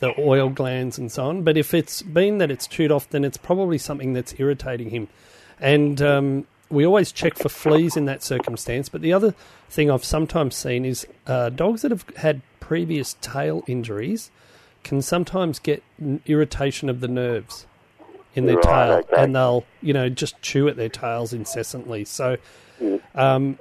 the 0.00 0.18
oil 0.18 0.48
glands 0.48 0.98
and 0.98 1.12
so 1.12 1.26
on. 1.26 1.42
But 1.42 1.56
if 1.56 1.72
it's 1.72 2.02
been 2.02 2.38
that 2.38 2.50
it's 2.50 2.66
chewed 2.66 2.90
off, 2.90 3.08
then 3.10 3.24
it's 3.24 3.36
probably 3.36 3.78
something 3.78 4.12
that's 4.14 4.34
irritating 4.38 4.90
him. 4.90 5.08
And 5.60 6.02
um, 6.02 6.46
we 6.70 6.84
always 6.84 7.12
check 7.12 7.36
for 7.36 7.48
fleas 7.48 7.96
in 7.96 8.06
that 8.06 8.22
circumstance. 8.22 8.88
But 8.88 9.02
the 9.02 9.12
other 9.12 9.32
thing 9.70 9.90
I've 9.90 10.04
sometimes 10.04 10.56
seen 10.56 10.84
is 10.84 11.06
uh, 11.26 11.50
dogs 11.50 11.82
that 11.82 11.92
have 11.92 12.04
had 12.16 12.42
previous 12.58 13.14
tail 13.20 13.62
injuries 13.68 14.32
can 14.82 15.02
sometimes 15.02 15.60
get 15.60 15.84
irritation 16.26 16.88
of 16.88 17.00
the 17.00 17.06
nerves 17.06 17.66
in 18.34 18.46
their 18.46 18.56
Right, 18.56 18.64
tail, 18.86 18.92
okay. 18.98 19.22
and 19.22 19.34
they'll 19.34 19.64
you 19.80 19.92
know 19.92 20.08
just 20.08 20.40
chew 20.42 20.68
at 20.68 20.76
their 20.76 20.88
tails 20.88 21.32
incessantly. 21.32 22.04
So. 22.04 22.36
Um, 23.14 23.58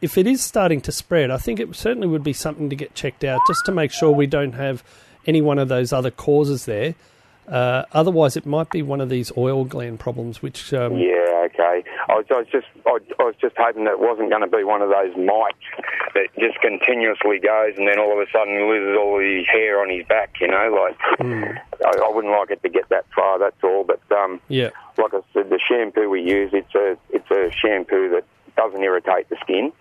if 0.00 0.18
it 0.18 0.26
is 0.26 0.44
starting 0.44 0.80
to 0.82 0.92
spread, 0.92 1.30
I 1.30 1.38
think 1.38 1.58
it 1.58 1.74
certainly 1.74 2.06
would 2.06 2.22
be 2.22 2.34
something 2.34 2.68
to 2.70 2.76
get 2.76 2.94
checked 2.94 3.24
out 3.24 3.40
just 3.48 3.60
to 3.64 3.72
make 3.72 3.90
sure 3.90 4.10
we 4.10 4.26
don't 4.26 4.52
have 4.52 4.84
any 5.26 5.40
one 5.40 5.58
of 5.58 5.68
those 5.68 5.92
other 5.94 6.10
causes 6.10 6.66
there. 6.66 6.94
Uh, 7.48 7.84
otherwise, 7.92 8.36
it 8.36 8.44
might 8.46 8.70
be 8.70 8.82
one 8.82 9.00
of 9.00 9.08
these 9.08 9.32
oil 9.36 9.64
gland 9.64 9.98
problems, 10.00 10.42
which 10.42 10.72
um, 10.74 10.98
Yeah, 10.98 11.33
okay. 11.52 11.84
I 12.08 12.14
was, 12.14 12.26
I 12.30 12.34
was 12.38 12.46
just, 12.50 12.66
I, 12.86 12.98
I 13.18 13.24
was 13.24 13.34
just 13.40 13.56
hoping 13.56 13.84
that 13.84 13.92
it 13.92 14.00
wasn't 14.00 14.30
going 14.30 14.42
to 14.42 14.48
be 14.56 14.64
one 14.64 14.82
of 14.82 14.90
those 14.90 15.16
mites 15.16 15.58
that 16.14 16.28
just 16.38 16.60
continuously 16.60 17.38
goes, 17.38 17.74
and 17.76 17.86
then 17.88 17.98
all 17.98 18.12
of 18.12 18.18
a 18.26 18.30
sudden 18.30 18.68
loses 18.68 18.96
all 18.98 19.18
his 19.18 19.46
hair 19.48 19.80
on 19.80 19.90
his 19.90 20.06
back. 20.06 20.36
You 20.40 20.48
know, 20.48 20.68
like 20.72 20.96
I, 21.20 21.90
I 22.04 22.10
wouldn't 22.14 22.32
like 22.32 22.50
it 22.50 22.62
to 22.62 22.68
get 22.68 22.88
that 22.90 23.06
far. 23.14 23.38
That's 23.38 23.62
all. 23.62 23.84
But 23.84 24.00
um, 24.16 24.40
yeah, 24.48 24.70
like 24.98 25.14
I 25.14 25.20
said, 25.32 25.50
the 25.50 25.58
shampoo 25.66 26.08
we 26.10 26.22
use, 26.22 26.50
it's 26.52 26.74
a, 26.74 26.96
it's 27.10 27.30
a 27.30 27.50
shampoo 27.50 28.10
that 28.10 28.24
doesn't 28.56 28.82
irritate 28.82 29.28
the 29.28 29.36
skin. 29.42 29.72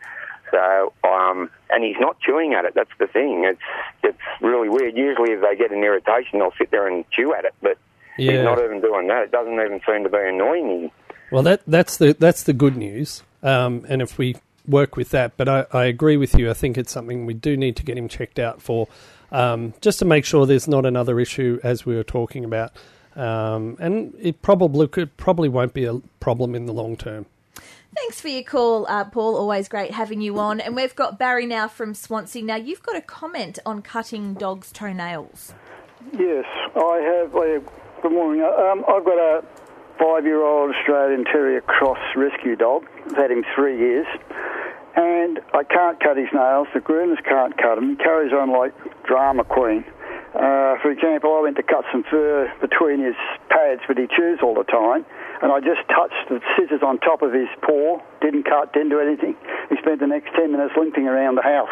So, 0.52 0.94
um, 1.04 1.50
and 1.72 1.84
he's 1.84 2.00
not 2.00 2.20
chewing 2.20 2.54
at 2.54 2.66
it. 2.66 2.76
That's 2.76 2.92
the 3.00 3.08
thing. 3.08 3.44
It's 3.46 3.60
it's 4.04 4.18
really 4.42 4.70
weird. 4.70 4.96
Usually, 4.96 5.32
if 5.32 5.42
they 5.42 5.56
get 5.56 5.72
an 5.72 5.84
irritation, 5.84 6.40
they'll 6.40 6.54
sit 6.58 6.70
there 6.70 6.88
and 6.88 7.10
chew 7.10 7.34
at 7.34 7.46
it. 7.46 7.54
But 7.62 7.78
Yeah. 8.18 8.34
he's 8.34 8.44
not 8.44 8.60
even 8.64 8.80
doing 8.80 9.08
that. 9.08 9.24
It 9.24 9.32
doesn't 9.32 9.54
even 9.54 9.82
seem 9.88 10.04
to 10.04 10.10
be 10.10 10.20
annoying 10.20 10.68
him. 10.84 10.92
Well, 11.34 11.42
that 11.42 11.64
that's 11.66 11.98
the 11.98 12.14
that's 12.14 12.44
the 12.44 12.54
good 12.54 12.78
news. 12.78 13.24
Um, 13.42 13.88
and 13.90 14.04
if 14.04 14.20
we 14.20 14.36
work 14.68 14.96
with 14.96 15.10
that, 15.10 15.36
but 15.36 15.50
I, 15.50 15.66
I 15.74 15.86
agree 15.86 16.16
with 16.16 16.36
you. 16.36 16.48
I 16.48 16.54
think 16.54 16.78
it's 16.78 16.92
something 16.92 17.26
we 17.26 17.34
do 17.34 17.58
need 17.58 17.76
to 17.78 17.84
get 17.84 17.98
him 17.98 18.08
checked 18.08 18.38
out 18.38 18.62
for, 18.62 18.88
um, 19.32 19.74
just 19.82 19.98
to 20.00 20.06
make 20.06 20.26
sure 20.26 20.46
there's 20.46 20.68
not 20.68 20.86
another 20.86 21.20
issue 21.20 21.60
as 21.64 21.88
we 21.88 21.96
were 21.96 22.04
talking 22.04 22.46
about. 22.46 22.72
Um, 23.16 23.78
and 23.80 24.14
it 24.20 24.44
probably 24.44 24.88
could 24.88 25.18
probably 25.18 25.50
won't 25.50 25.74
be 25.74 25.86
a 25.86 25.96
problem 26.20 26.54
in 26.54 26.68
the 26.68 26.74
long 26.74 26.96
term. 26.96 27.26
Thanks 27.96 28.22
for 28.22 28.28
your 28.28 28.44
call, 28.44 28.86
uh, 28.88 29.04
Paul. 29.06 29.36
Always 29.36 29.68
great 29.68 29.90
having 29.90 30.22
you 30.22 30.38
on. 30.38 30.60
And 30.60 30.76
we've 30.76 30.96
got 30.96 31.18
Barry 31.18 31.48
now 31.48 31.68
from 31.68 31.96
Swansea. 31.96 32.44
Now, 32.44 32.58
you've 32.58 32.84
got 32.84 32.96
a 32.96 33.02
comment 33.02 33.58
on 33.66 33.82
cutting 33.82 34.36
dogs' 34.36 34.72
toenails. 34.72 35.54
Yes, 36.12 36.46
I 36.76 36.98
have. 37.02 37.36
Uh, 37.36 37.60
good 38.04 38.12
morning. 38.12 38.44
Um, 38.44 38.86
I've 38.88 39.04
got 39.04 39.18
a 39.18 39.44
five-year-old 40.04 40.76
Australian 40.76 41.24
Terrier 41.24 41.62
Cross 41.62 42.04
rescue 42.18 42.58
dog. 42.58 42.84
I've 43.06 43.16
had 43.16 43.32
him 43.32 43.46
three 43.56 43.80
years, 43.80 44.08
and 44.98 45.40
I 45.54 45.64
can't 45.64 45.98
cut 46.04 46.18
his 46.18 46.28
nails. 46.34 46.68
The 46.74 46.82
groomers 46.82 47.24
can't 47.24 47.56
cut 47.58 47.78
him. 47.78 47.92
He 47.92 47.96
carries 47.96 48.34
on 48.34 48.52
like 48.52 48.74
drama 49.06 49.46
queen. 49.46 49.86
Uh, 50.36 50.76
for 50.82 50.92
example, 50.92 51.38
I 51.38 51.42
went 51.42 51.56
to 51.56 51.64
cut 51.64 51.86
some 51.90 52.04
fur 52.04 52.52
between 52.60 53.00
his 53.00 53.16
pads, 53.48 53.82
but 53.88 53.98
he 53.98 54.08
chews 54.08 54.40
all 54.44 54.56
the 54.56 54.66
time. 54.66 55.06
And 55.42 55.54
I 55.54 55.62
just 55.62 55.88
touched 55.88 56.28
the 56.28 56.42
scissors 56.58 56.84
on 56.84 57.00
top 57.00 57.22
of 57.22 57.32
his 57.32 57.48
paw, 57.62 58.02
didn't 58.20 58.44
cut, 58.44 58.74
didn't 58.74 58.90
do 58.90 59.00
anything. 59.00 59.38
He 59.70 59.78
spent 59.78 60.02
the 60.02 60.08
next 60.08 60.36
10 60.36 60.52
minutes 60.52 60.74
limping 60.76 61.08
around 61.08 61.36
the 61.36 61.44
house. 61.44 61.72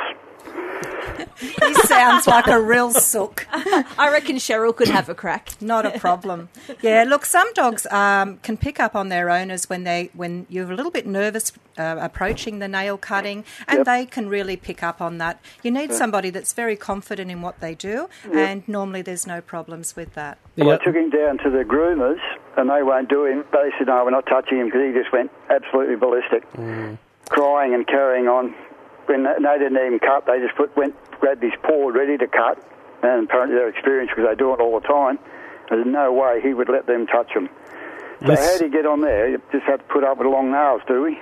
He 1.41 1.74
sounds 1.88 2.27
like 2.27 2.48
a 2.48 2.62
real 2.62 2.91
sook. 2.91 3.48
I 3.51 4.10
reckon 4.12 4.36
Cheryl 4.38 4.75
could 4.75 4.88
have 4.89 5.10
a 5.10 5.15
crack. 5.15 5.50
Not 5.62 5.86
a 5.86 5.98
problem. 6.00 6.50
Yeah, 6.82 7.03
look, 7.08 7.25
some 7.25 7.51
dogs 7.53 7.86
um, 7.88 8.38
can 8.38 8.58
pick 8.58 8.80
up 8.80 8.96
on 8.96 9.10
their 9.10 9.30
owners 9.30 9.70
when 9.70 9.84
they 9.84 10.10
when 10.13 10.46
you're 10.50 10.72
a 10.72 10.75
little 10.75 10.91
bit 10.91 11.08
nervous 11.08 11.51
uh, 11.77 11.98
approaching 12.00 12.60
the 12.60 12.68
nail 12.68 12.98
cutting, 12.98 13.44
and 13.68 13.80
Yep. 13.80 13.86
they 13.86 14.06
can 14.06 14.30
really 14.30 14.56
pick 14.58 14.84
up 14.84 15.01
on 15.01 15.18
that. 15.18 15.39
You 15.63 15.72
need 15.72 15.94
somebody 15.94 16.30
that's 16.30 16.53
very 16.53 16.75
confident 16.75 17.32
in 17.32 17.41
what 17.41 17.60
they 17.60 17.74
do, 17.75 18.08
and 18.34 18.68
normally 18.68 19.01
there's 19.01 19.25
no 19.25 19.41
problems 19.41 19.96
with 19.96 20.13
that. 20.13 20.38
Well, 20.58 20.68
Yeah. 20.68 20.74
I 20.75 20.84
took 20.84 20.96
him 20.96 21.10
down 21.10 21.38
to 21.39 21.50
the 21.50 21.63
groomers, 21.63 22.20
and 22.58 22.70
they 22.70 22.84
won't 22.84 23.10
do 23.10 23.25
him. 23.25 23.46
They 23.51 23.72
said, 23.77 23.88
no, 23.88 24.03
we're 24.03 24.12
not 24.12 24.25
touching 24.27 24.60
him 24.60 24.68
because 24.68 24.82
he 24.86 24.94
just 24.94 25.12
went 25.12 25.32
absolutely 25.50 25.96
ballistic, 25.96 26.44
crying 27.30 27.74
and 27.74 27.88
carrying 27.88 28.27
on. 28.27 28.53
When 29.08 29.24
they 29.24 29.34
they 29.41 29.58
didn't 29.60 29.77
even 29.86 30.00
cut, 30.00 30.25
they 30.25 30.39
just 30.39 30.55
put 30.55 30.75
went 30.77 30.96
grabbed 31.20 31.43
his 31.43 31.53
paw 31.63 31.89
ready 31.89 32.17
to 32.17 32.27
cut, 32.27 32.58
and 33.03 33.25
apparently 33.25 33.58
they're 33.58 33.70
experienced 33.70 34.13
because 34.15 34.29
they 34.29 34.36
do 34.36 34.53
it 34.53 34.60
all 34.60 34.79
the 34.79 34.88
time. 34.88 35.20
There's 35.70 35.86
no 35.86 36.12
way 36.12 36.41
he 36.41 36.53
would 36.53 36.70
let 36.70 36.86
them 36.86 37.08
touch 37.08 37.31
him. 37.31 37.50
So 38.25 38.36
how 38.36 38.58
do 38.60 38.65
you 38.65 38.72
get 38.72 38.86
on 38.86 39.01
there? 39.01 39.29
You 39.29 39.41
just 39.51 39.65
have 39.65 39.79
to 39.79 39.86
put 39.93 40.03
up 40.03 40.17
with 40.20 40.27
long 40.27 40.51
nails, 40.51 40.81
do 40.88 41.01
we? 41.01 41.20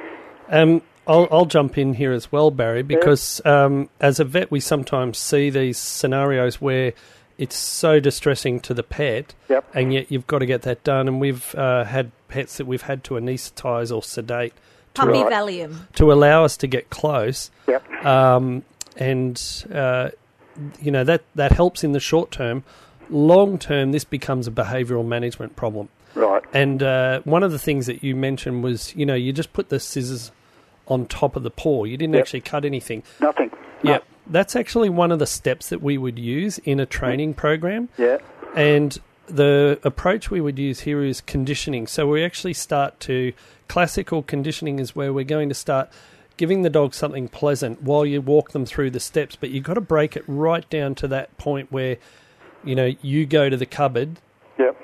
Um, 0.50 0.82
I'll, 1.08 1.28
I'll 1.32 1.46
jump 1.46 1.78
in 1.78 1.94
here 1.94 2.12
as 2.12 2.32
well, 2.32 2.52
Barry, 2.52 2.84
because 2.84 3.44
um, 3.46 3.90
as 4.02 4.20
a 4.20 4.26
vet, 4.26 4.52
we 4.52 4.60
sometimes 4.60 5.18
see 5.18 5.50
these 5.50 5.78
scenarios 5.78 6.60
where 6.60 6.94
it's 7.38 7.56
so 7.56 8.00
distressing 8.00 8.60
to 8.62 8.74
the 8.74 8.84
pet, 8.84 9.34
Yep. 9.50 9.66
and 9.74 9.94
yet 9.94 10.12
you've 10.12 10.28
got 10.28 10.40
to 10.40 10.46
get 10.46 10.64
that 10.64 10.84
done. 10.84 11.08
And 11.08 11.22
we've 11.22 11.56
uh, 11.56 11.86
had 11.86 12.12
pets 12.28 12.58
that 12.58 12.68
we've 12.68 12.82
had 12.82 13.04
to 13.06 13.16
anaesthetise 13.16 13.96
or 13.96 14.04
sedate 14.04 14.54
Puppy 14.94 15.12
Right. 15.24 15.32
Valium. 15.32 15.92
to 15.96 16.12
allow 16.12 16.44
us 16.44 16.58
to 16.58 16.68
get 16.68 16.90
close. 16.90 17.52
Yep. 17.68 18.06
Um, 18.06 18.64
and 18.98 19.66
uh, 19.74 20.10
you 20.82 20.92
know 20.92 21.04
that 21.04 21.24
that 21.36 21.52
helps 21.52 21.84
in 21.84 21.92
the 21.94 22.00
short 22.00 22.32
term. 22.32 22.64
Long 23.10 23.58
term, 23.58 23.92
this 23.92 24.04
becomes 24.04 24.48
a 24.48 24.52
behavioural 24.52 25.06
management 25.06 25.56
problem. 25.56 25.90
Right. 26.16 26.44
And 26.54 26.84
uh, 26.84 27.22
one 27.24 27.44
of 27.44 27.52
the 27.52 27.60
things 27.60 27.86
that 27.88 28.04
you 28.04 28.16
mentioned 28.16 28.64
was, 28.64 28.96
you 28.96 29.06
know, 29.06 29.16
you 29.16 29.32
just 29.34 29.54
put 29.54 29.70
the 29.70 29.80
scissors 29.80 30.32
on 30.88 31.06
top 31.06 31.36
of 31.36 31.44
the 31.44 31.52
paw. 31.52 31.84
You 31.86 31.98
didn't 31.98 32.14
Yep. 32.16 32.22
actually 32.22 32.42
cut 32.42 32.66
anything. 32.66 33.04
Nothing. 33.20 33.52
No. 33.84 33.92
Yeah, 33.92 34.00
that's 34.28 34.56
actually 34.56 34.90
one 34.90 35.12
of 35.12 35.20
the 35.20 35.28
steps 35.28 35.70
that 35.70 35.82
we 35.82 35.98
would 35.98 36.20
use 36.20 36.58
in 36.60 36.80
a 36.80 36.86
training 36.86 37.36
program. 37.36 37.90
Yeah. 37.98 38.18
And 38.56 38.98
the 39.30 39.80
approach 39.84 40.30
we 40.32 40.42
would 40.42 40.58
use 40.60 40.82
here 40.82 41.04
is 41.04 41.22
conditioning. 41.22 41.88
So 41.88 42.08
we 42.08 42.24
actually 42.24 42.54
start 42.54 43.00
to 43.02 43.34
classical 43.68 44.24
conditioning 44.24 44.80
is 44.80 44.96
where 44.96 45.14
we're 45.14 45.24
going 45.24 45.50
to 45.50 45.56
start 45.56 45.90
giving 46.38 46.62
the 46.62 46.70
dog 46.70 46.94
something 46.94 47.28
pleasant 47.28 47.82
while 47.84 48.06
you 48.06 48.22
walk 48.22 48.52
them 48.52 48.66
through 48.66 48.90
the 48.92 49.00
steps, 49.00 49.36
but 49.36 49.50
you've 49.50 49.64
got 49.66 49.74
to 49.76 49.82
break 49.82 50.16
it 50.16 50.24
right 50.28 50.68
down 50.70 50.96
to 50.96 51.08
that 51.08 51.38
point 51.38 51.72
where 51.72 51.98
you 52.64 52.76
know 52.76 52.94
you 53.02 53.26
go 53.26 53.50
to 53.50 53.56
the 53.58 53.66
cupboard 53.66 54.20
Yep. 54.58 54.76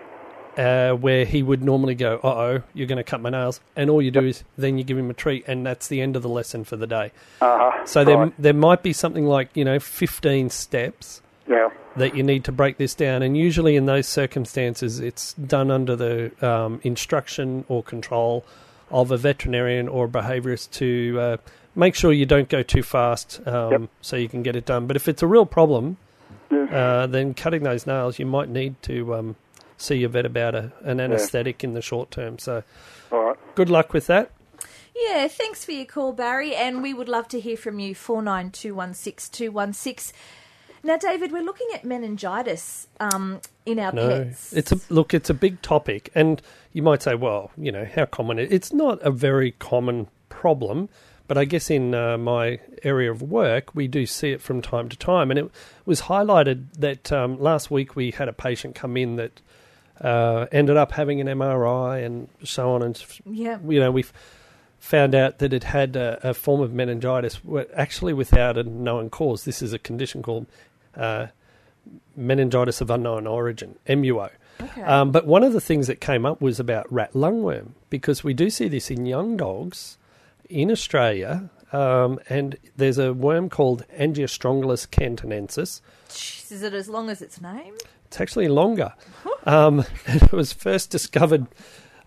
uh, 0.57 0.91
where 0.93 1.25
he 1.25 1.41
would 1.43 1.63
normally 1.63 1.95
go, 1.95 2.19
"Uh 2.23 2.27
oh, 2.27 2.63
you're 2.73 2.87
going 2.87 2.97
to 2.97 3.03
cut 3.03 3.21
my 3.21 3.29
nails," 3.29 3.59
and 3.75 3.89
all 3.89 4.01
you 4.01 4.11
do 4.11 4.21
is 4.25 4.43
then 4.57 4.77
you 4.77 4.83
give 4.83 4.97
him 4.97 5.09
a 5.09 5.13
treat, 5.13 5.43
and 5.47 5.65
that's 5.65 5.87
the 5.87 6.01
end 6.01 6.15
of 6.15 6.21
the 6.21 6.29
lesson 6.29 6.63
for 6.63 6.75
the 6.75 6.87
day. 6.87 7.11
Uh-huh. 7.41 7.85
So 7.85 8.03
there 8.03 8.31
there 8.37 8.53
might 8.53 8.83
be 8.83 8.93
something 8.93 9.25
like 9.25 9.49
you 9.55 9.65
know 9.65 9.79
15 9.79 10.49
steps 10.49 11.21
Yeah. 11.47 11.69
That 11.97 12.15
you 12.15 12.23
need 12.23 12.43
to 12.45 12.51
break 12.51 12.77
this 12.77 12.93
down, 12.93 13.21
and 13.21 13.37
usually 13.37 13.75
in 13.75 13.85
those 13.85 14.07
circumstances, 14.07 14.99
it's 14.99 15.33
done 15.33 15.71
under 15.71 15.95
the 15.95 16.31
um, 16.45 16.79
instruction 16.83 17.63
or 17.69 17.81
control 17.83 18.43
of 18.91 19.11
a 19.11 19.17
veterinarian 19.17 19.87
or 19.87 20.05
a 20.05 20.07
behaviourist 20.09 20.71
to 20.71 21.17
uh, 21.19 21.37
make 21.75 21.95
sure 21.95 22.11
you 22.11 22.25
don't 22.25 22.49
go 22.49 22.61
too 22.63 22.83
fast, 22.83 23.39
um, 23.47 23.71
Yep. 23.71 23.81
so 24.01 24.15
you 24.15 24.29
can 24.29 24.43
get 24.43 24.55
it 24.55 24.65
done. 24.65 24.87
But 24.87 24.95
if 24.95 25.07
it's 25.07 25.23
a 25.23 25.27
real 25.27 25.45
problem, 25.45 25.97
Yeah. 26.51 26.63
uh, 27.03 27.07
then 27.07 27.33
cutting 27.33 27.63
those 27.63 27.87
nails, 27.87 28.19
you 28.19 28.25
might 28.25 28.49
need 28.49 28.75
to 28.83 29.15
um, 29.15 29.35
see 29.77 29.95
your 29.95 30.09
vet 30.09 30.25
about 30.25 30.53
a, 30.55 30.71
an 30.83 30.99
anaesthetic 30.99 31.63
in 31.63 31.73
the 31.73 31.81
short 31.81 32.11
term. 32.11 32.37
So, 32.39 32.63
All 33.11 33.23
right. 33.23 33.37
good 33.55 33.69
luck 33.69 33.93
with 33.93 34.07
that. 34.07 34.31
Yeah, 34.95 35.27
thanks 35.27 35.65
for 35.65 35.71
your 35.73 35.85
call, 35.85 36.13
Barry. 36.13 36.55
And 36.55 36.81
we 36.81 36.93
would 36.93 37.09
love 37.09 37.27
to 37.29 37.39
hear 37.39 37.57
from 37.57 37.79
you. 37.79 37.93
Four 37.95 38.21
nine 38.21 38.49
two 38.51 38.73
one 38.75 38.93
six 38.93 39.27
two 39.27 39.51
one 39.51 39.73
six. 39.73 40.13
Now, 40.85 40.97
David, 40.97 41.31
we're 41.31 41.41
looking 41.41 41.67
at 41.73 41.83
meningitis 41.83 42.87
um, 42.99 43.41
in 43.65 43.79
our 43.79 43.91
No, 43.91 44.07
pets. 44.07 44.53
it's 44.53 44.71
a 44.71 44.79
look. 44.89 45.15
It's 45.15 45.31
a 45.31 45.33
big 45.33 45.59
topic, 45.63 46.11
and 46.13 46.39
you 46.73 46.83
might 46.83 47.01
say, 47.01 47.15
"Well, 47.15 47.49
you 47.57 47.71
know, 47.71 47.85
how 47.91 48.05
common?" 48.05 48.37
It, 48.37 48.53
it's 48.53 48.71
not 48.71 49.01
a 49.01 49.09
very 49.09 49.53
common 49.53 50.09
problem, 50.29 50.89
but 51.27 51.39
I 51.39 51.45
guess 51.45 51.71
in 51.71 51.95
uh, 51.95 52.19
my 52.19 52.59
area 52.83 53.09
of 53.09 53.23
work, 53.23 53.73
we 53.73 53.87
do 53.87 54.05
see 54.05 54.29
it 54.29 54.41
from 54.41 54.61
time 54.61 54.87
to 54.89 54.95
time. 54.95 55.31
And 55.31 55.39
it 55.39 55.49
was 55.87 56.01
highlighted 56.01 56.67
that 56.77 57.11
um, 57.11 57.39
last 57.39 57.71
week 57.71 57.95
we 57.95 58.11
had 58.11 58.29
a 58.29 58.33
patient 58.33 58.75
come 58.75 58.95
in 58.95 59.15
that 59.15 59.41
uh, 60.01 60.45
ended 60.51 60.77
up 60.77 60.91
having 60.91 61.19
an 61.19 61.25
MRI 61.25 62.05
and 62.05 62.27
so 62.43 62.75
on, 62.75 62.83
and 62.83 63.03
yeah. 63.25 63.57
you 63.67 63.79
know 63.79 63.89
we've 63.89 64.13
found 64.77 65.15
out 65.15 65.39
that 65.39 65.51
it 65.51 65.63
had 65.63 65.95
a, 65.95 66.29
a 66.29 66.33
form 66.35 66.61
of 66.61 66.71
meningitis, 66.73 67.39
actually 67.75 68.13
without 68.13 68.55
a 68.55 68.61
known 68.61 69.09
cause. 69.09 69.45
This 69.45 69.63
is 69.63 69.73
a 69.73 69.79
condition 69.79 70.21
called 70.21 70.45
uh, 70.95 71.27
meningitis 72.15 72.81
of 72.81 72.89
unknown 72.89 73.27
origin, 73.27 73.75
MUO. 73.87 74.29
Okay. 74.61 74.81
Um, 74.83 75.11
but 75.11 75.25
one 75.27 75.43
of 75.43 75.53
the 75.53 75.61
things 75.61 75.87
that 75.87 75.99
came 75.99 76.25
up 76.25 76.41
was 76.41 76.59
about 76.59 76.91
rat 76.91 77.13
lungworm, 77.13 77.71
because 77.89 78.23
we 78.23 78.33
do 78.33 78.49
see 78.49 78.67
this 78.67 78.89
in 78.89 79.05
young 79.05 79.35
dogs 79.37 79.97
in 80.49 80.71
Australia, 80.71 81.49
um, 81.73 82.19
and 82.29 82.55
there's 82.77 82.97
a 82.97 83.13
worm 83.13 83.49
called 83.49 83.83
Angiostrongylus 83.99 84.87
cantonensis. 84.87 85.81
Jeez, 86.09 86.51
Is 86.51 86.63
it 86.63 86.73
as 86.73 86.87
long 86.87 87.09
as 87.09 87.21
its 87.21 87.41
name? 87.41 87.73
It's 88.05 88.21
actually 88.21 88.47
longer. 88.47 88.93
Um, 89.45 89.83
it 90.07 90.31
was 90.31 90.53
first 90.53 90.89
discovered 90.89 91.47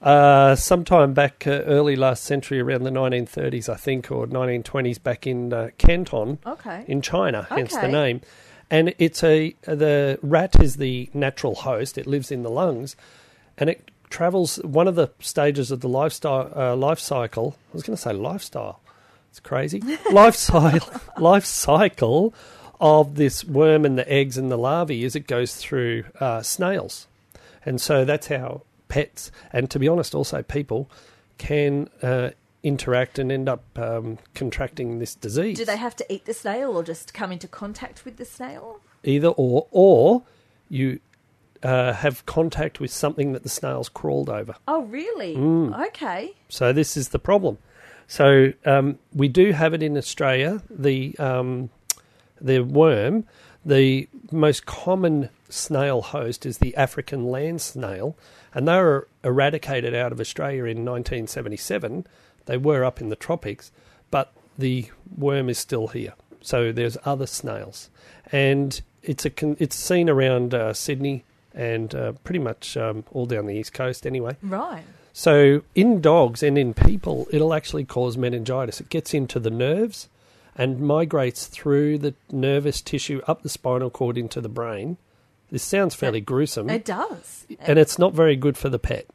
uh, 0.00 0.54
sometime 0.54 1.12
back 1.12 1.45
uh, 1.47 1.50
early 1.66 1.97
last 1.97 2.25
century, 2.25 2.61
around 2.61 2.85
the 2.85 2.90
1930s, 2.90 3.68
I 3.68 3.75
think, 3.75 4.11
or 4.11 4.26
1920s, 4.26 5.02
back 5.02 5.26
in 5.26 5.52
uh, 5.52 5.68
Canton 5.76 6.38
Okay. 6.47 6.85
in 6.87 7.02
China, 7.02 7.47
hence 7.50 7.75
the 7.75 7.88
name. 7.88 8.23
And 8.71 8.95
it's 8.99 9.25
a 9.25 9.55
the 9.63 10.19
rat 10.23 10.61
is 10.61 10.77
the 10.77 11.09
natural 11.15 11.55
host. 11.55 11.97
It 11.97 12.07
lives 12.07 12.31
in 12.31 12.43
the 12.43 12.51
lungs, 12.51 12.97
and 13.57 13.71
it 13.71 13.91
travels 14.11 14.57
one 14.59 14.89
of 14.89 14.95
the 14.95 15.09
stages 15.21 15.71
of 15.71 15.81
the 15.81 15.89
lifestyle 15.89 16.53
uh, 16.55 16.77
life 16.77 16.99
cycle. 16.99 17.57
I 17.71 17.75
was 17.75 17.83
going 17.83 17.97
to 17.97 18.03
say 18.03 18.13
lifestyle. 18.13 18.81
It's 19.31 19.41
crazy. 19.41 19.83
life 20.13 20.35
cycle 20.35 21.01
life 21.19 21.45
cycle 21.45 22.35
of 22.81 23.17
this 23.17 23.45
worm 23.45 23.85
and 23.85 23.99
the 23.99 24.11
eggs 24.11 24.37
and 24.39 24.51
the 24.51 24.59
larvae 24.59 25.05
is 25.05 25.17
it 25.17 25.27
goes 25.27 25.57
through 25.57 26.05
uh, 26.21 26.43
snails, 26.43 27.07
and 27.65 27.81
so 27.81 28.05
that's 28.05 28.27
how 28.27 28.63
pets 28.89 29.31
and 29.53 29.71
to 29.71 29.79
be 29.79 29.89
honest, 29.89 30.15
also 30.15 30.43
people 30.43 30.91
can 31.39 31.89
uh, 32.03 32.31
interact 32.62 33.19
and 33.19 33.31
end 33.31 33.49
up 33.49 33.65
um, 33.79 34.19
contracting 34.35 34.99
this 34.99 35.15
disease. 35.15 35.57
Do 35.57 35.65
they 35.65 35.77
have 35.77 35.97
to 35.97 36.12
eat 36.12 36.25
the 36.25 36.35
snail 36.35 36.77
or 36.77 36.83
just 36.83 37.15
come 37.15 37.33
into 37.33 37.49
contact 37.49 38.05
with 38.05 38.17
the 38.17 38.25
snail? 38.25 38.81
either 39.05 39.29
or, 39.29 39.67
or 39.71 40.23
you 40.69 41.00
uh, 41.62 41.93
have 41.93 42.25
contact 42.27 42.81
with 42.81 42.91
something 42.91 43.33
that 43.33 43.43
the 43.43 43.49
snail's 43.49 43.88
crawled 43.88 44.29
over. 44.29 44.55
Oh, 44.67 44.83
really? 44.83 45.37
Mm. 45.37 45.87
Okay. 45.88 46.35
So 46.49 46.73
this 46.73 46.97
is 46.97 47.09
the 47.09 47.19
problem. 47.19 47.59
So 48.07 48.53
um, 48.65 48.99
we 49.12 49.29
do 49.29 49.53
have 49.53 49.75
it 49.75 49.83
in 49.83 49.97
Australia. 49.97 50.62
The 50.71 51.17
um, 51.19 51.71
the 52.41 52.61
worm, 52.61 53.25
the 53.65 54.09
most 54.31 54.65
common 54.65 55.31
snail 55.49 56.00
host 56.00 56.47
is 56.47 56.59
the 56.59 56.75
African 56.77 57.27
land 57.27 57.61
snail, 57.61 58.17
and 58.55 58.69
they 58.69 58.77
were 58.77 59.09
eradicated 59.25 59.95
out 59.95 60.12
of 60.12 60.21
Australia 60.21 60.65
in 60.65 60.85
1977. 60.85 62.07
They 62.49 62.57
were 62.57 62.83
up 62.85 63.00
in 63.00 63.11
the 63.11 63.17
tropics, 63.17 63.71
but 64.11 64.33
the 64.59 64.87
worm 65.17 65.49
is 65.49 65.59
still 65.59 65.88
here. 65.88 66.14
So 66.40 66.73
there's 66.73 66.97
other 67.05 67.26
snails, 67.26 67.90
and 68.33 68.81
it's 69.02 69.26
a 69.26 69.31
it's 69.62 69.76
seen 69.76 70.09
around 70.09 70.55
uh, 70.55 70.73
Sydney 70.73 71.25
and 71.55 71.95
uh, 71.95 72.12
pretty 72.25 72.38
much 72.40 72.76
um, 72.76 73.05
all 73.12 73.26
down 73.26 73.47
the 73.47 73.55
east 73.55 73.73
coast 73.75 74.07
anyway. 74.07 74.37
Right. 74.43 74.83
So 75.12 75.62
in 75.75 76.00
dogs 76.00 76.43
and 76.43 76.57
in 76.57 76.75
people, 76.75 77.26
it'll 77.33 77.52
actually 77.52 77.85
cause 77.85 78.17
meningitis. 78.17 78.81
It 78.81 78.88
gets 78.88 79.12
into 79.12 79.38
the 79.40 79.50
nerves 79.50 80.09
and 80.57 80.81
migrates 80.81 81.47
through 81.47 81.99
the 81.99 82.14
nervous 82.31 82.81
tissue 82.81 83.21
up 83.26 83.43
the 83.43 83.49
spinal 83.49 83.90
cord 83.90 84.17
into 84.17 84.40
the 84.40 84.49
brain. 84.49 84.97
This 85.50 85.62
sounds 85.64 85.95
fairly 85.95 86.21
gruesome, 86.21 86.71
It 86.71 86.85
does. 86.85 87.47
and 87.61 87.78
it's 87.78 87.99
not 87.99 88.12
very 88.14 88.37
good 88.37 88.57
for 88.57 88.69
the 88.69 88.78
pet. 88.78 89.07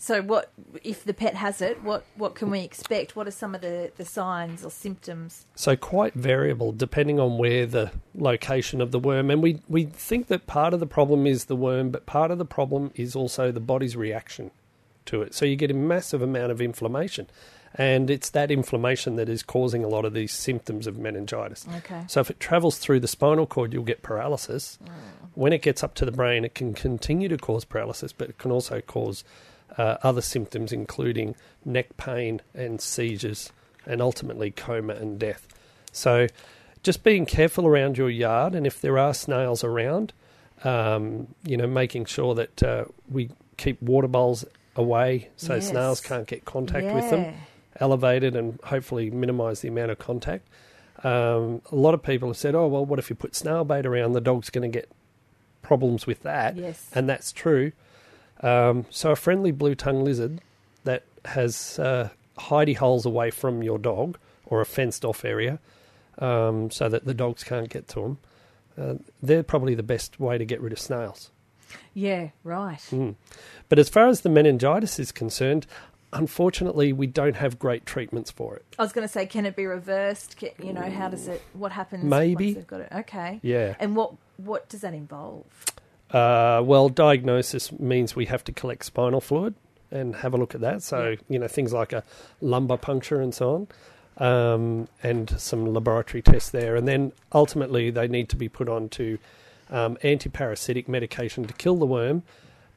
So, 0.00 0.22
what 0.22 0.52
if 0.84 1.02
the 1.02 1.12
pet 1.12 1.34
has 1.34 1.60
it? 1.60 1.82
What 1.82 2.04
what 2.14 2.36
can 2.36 2.50
we 2.50 2.60
expect? 2.60 3.16
What 3.16 3.26
are 3.26 3.32
some 3.32 3.52
of 3.56 3.62
the, 3.62 3.90
the 3.96 4.04
signs 4.04 4.64
or 4.64 4.70
symptoms? 4.70 5.44
So 5.56 5.74
quite 5.74 6.14
variable 6.14 6.70
depending 6.70 7.18
on 7.18 7.36
where 7.36 7.66
the 7.66 7.90
location 8.14 8.80
of 8.80 8.92
the 8.92 9.00
worm. 9.00 9.28
And 9.28 9.42
we, 9.42 9.60
we 9.68 9.84
think 9.84 10.28
that 10.28 10.46
part 10.46 10.72
of 10.72 10.78
the 10.78 10.86
problem 10.86 11.26
is 11.26 11.46
the 11.46 11.56
worm, 11.56 11.90
but 11.90 12.06
part 12.06 12.30
of 12.30 12.38
the 12.38 12.44
problem 12.44 12.92
is 12.94 13.16
also 13.16 13.50
the 13.50 13.60
body's 13.60 13.96
reaction 13.96 14.52
to 15.06 15.22
it. 15.22 15.34
So 15.34 15.44
you 15.44 15.56
get 15.56 15.70
a 15.70 15.74
massive 15.74 16.22
amount 16.22 16.52
of 16.52 16.60
inflammation. 16.60 17.26
And 17.74 18.08
it's 18.08 18.30
that 18.30 18.50
inflammation 18.50 19.16
that 19.16 19.28
is 19.28 19.42
causing 19.42 19.84
a 19.84 19.88
lot 19.88 20.04
of 20.04 20.14
these 20.14 20.32
symptoms 20.32 20.86
of 20.86 20.96
meningitis. 20.96 21.66
Okay. 21.78 22.04
So 22.06 22.20
if 22.20 22.30
it 22.30 22.40
travels 22.40 22.78
through 22.78 23.00
the 23.00 23.08
spinal 23.08 23.46
cord, 23.46 23.72
you'll 23.72 23.84
get 23.84 24.02
paralysis. 24.02 24.78
Mm. 24.82 24.90
When 25.34 25.52
it 25.52 25.62
gets 25.62 25.82
up 25.82 25.94
to 25.96 26.04
the 26.04 26.12
brain, 26.12 26.44
it 26.44 26.54
can 26.54 26.72
continue 26.72 27.28
to 27.28 27.36
cause 27.36 27.64
paralysis, 27.64 28.12
but 28.12 28.30
it 28.30 28.38
can 28.38 28.50
also 28.50 28.80
cause 28.80 29.22
uh, 29.76 29.96
other 30.02 30.20
symptoms, 30.22 30.72
including 30.72 31.34
neck 31.64 31.96
pain 31.96 32.40
and 32.54 32.80
seizures, 32.80 33.52
and 33.86 34.00
ultimately 34.00 34.50
coma 34.50 34.94
and 34.94 35.18
death. 35.18 35.46
So 35.92 36.26
just 36.82 37.02
being 37.02 37.26
careful 37.26 37.66
around 37.66 37.98
your 37.98 38.10
yard, 38.10 38.54
and 38.54 38.66
if 38.66 38.80
there 38.80 38.98
are 38.98 39.12
snails 39.14 39.62
around, 39.64 40.12
um, 40.64 41.28
you 41.44 41.56
know, 41.56 41.66
making 41.66 42.04
sure 42.06 42.34
that 42.34 42.62
uh, 42.62 42.84
we 43.10 43.30
keep 43.56 43.80
water 43.82 44.08
bowls 44.08 44.44
away 44.76 45.28
so 45.36 45.54
Yes. 45.56 45.68
snails 45.68 46.00
can't 46.00 46.26
get 46.26 46.44
contact 46.44 46.94
with 46.94 47.10
them 47.10 47.22
Yeah. 47.24 47.32
elevated 47.80 48.36
and 48.36 48.60
hopefully 48.64 49.10
minimise 49.10 49.60
the 49.60 49.68
amount 49.68 49.90
of 49.90 49.98
contact. 49.98 50.46
Um, 51.04 51.62
a 51.70 51.76
lot 51.76 51.94
of 51.94 52.02
people 52.02 52.28
have 52.28 52.36
said, 52.36 52.54
"Oh 52.56 52.66
well, 52.66 52.84
what 52.84 52.98
if 52.98 53.08
you 53.10 53.16
put 53.16 53.34
snail 53.36 53.64
bait 53.64 53.86
around? 53.86 54.12
The 54.12 54.20
dog's 54.20 54.50
going 54.50 54.70
to 54.70 54.78
get 54.78 54.88
problems 55.62 56.06
with 56.06 56.22
that," 56.22 56.56
Yes. 56.56 56.90
and 56.94 57.08
that's 57.08 57.30
true. 57.32 57.72
Um, 58.40 58.86
so 58.90 59.10
a 59.10 59.16
friendly 59.16 59.50
blue 59.50 59.74
tongue 59.74 60.04
lizard 60.04 60.40
that 60.84 61.04
has 61.24 61.78
uh, 61.78 62.10
hidey 62.38 62.76
holes 62.76 63.04
away 63.04 63.30
from 63.30 63.62
your 63.62 63.78
dog 63.78 64.18
or 64.46 64.60
a 64.60 64.66
fenced 64.66 65.04
off 65.04 65.24
area, 65.24 65.58
um, 66.18 66.70
so 66.70 66.88
that 66.88 67.04
the 67.04 67.14
dogs 67.14 67.44
can't 67.44 67.68
get 67.68 67.88
to 67.88 68.00
them. 68.00 68.18
Uh, 68.80 68.94
they're 69.22 69.42
probably 69.42 69.74
the 69.74 69.82
best 69.82 70.20
way 70.20 70.38
to 70.38 70.44
get 70.44 70.60
rid 70.60 70.72
of 70.72 70.78
snails. 70.78 71.30
Yeah. 71.92 72.30
Right. 72.44 72.78
Mm. 72.90 73.16
But 73.68 73.78
as 73.78 73.88
far 73.88 74.08
as 74.08 74.22
the 74.22 74.28
meningitis 74.28 74.98
is 74.98 75.12
concerned, 75.12 75.66
unfortunately, 76.12 76.92
we 76.92 77.06
don't 77.06 77.36
have 77.36 77.58
great 77.58 77.84
treatments 77.84 78.30
for 78.30 78.56
it. 78.56 78.64
I 78.78 78.82
was 78.82 78.92
going 78.92 79.06
to 79.06 79.12
say, 79.12 79.26
can 79.26 79.44
it 79.44 79.56
be 79.56 79.66
reversed? 79.66 80.36
Can, 80.36 80.50
you 80.62 80.72
know, 80.72 80.88
how 80.88 81.08
does 81.08 81.28
it? 81.28 81.42
What 81.52 81.72
happens? 81.72 82.04
Maybe. 82.04 82.54
Got 82.54 82.80
it. 82.82 82.92
Okay. 82.92 83.40
Yeah. 83.42 83.74
And 83.80 83.96
what 83.96 84.14
what 84.36 84.68
does 84.68 84.82
that 84.82 84.94
involve? 84.94 85.44
Uh, 86.10 86.62
well, 86.64 86.88
diagnosis 86.88 87.70
means 87.72 88.16
we 88.16 88.26
have 88.26 88.42
to 88.44 88.52
collect 88.52 88.84
spinal 88.84 89.20
fluid 89.20 89.54
and 89.90 90.16
have 90.16 90.34
a 90.34 90.36
look 90.36 90.54
at 90.54 90.60
that. 90.60 90.82
So, 90.82 91.10
Yeah. 91.10 91.16
you 91.28 91.38
know, 91.38 91.48
things 91.48 91.72
like 91.72 91.92
a 91.92 92.02
lumbar 92.40 92.78
puncture 92.78 93.20
and 93.20 93.34
so 93.34 93.68
on, 94.18 94.26
um, 94.26 94.88
and 95.02 95.28
some 95.38 95.66
laboratory 95.72 96.22
tests 96.22 96.50
there. 96.50 96.76
And 96.76 96.86
then 96.88 97.12
ultimately, 97.32 97.90
they 97.90 98.08
need 98.08 98.28
to 98.30 98.36
be 98.36 98.48
put 98.48 98.68
onto 98.68 99.18
um, 99.70 99.96
antiparasitic 100.02 100.88
medication 100.88 101.44
to 101.46 101.52
kill 101.54 101.76
the 101.76 101.86
worm. 101.86 102.22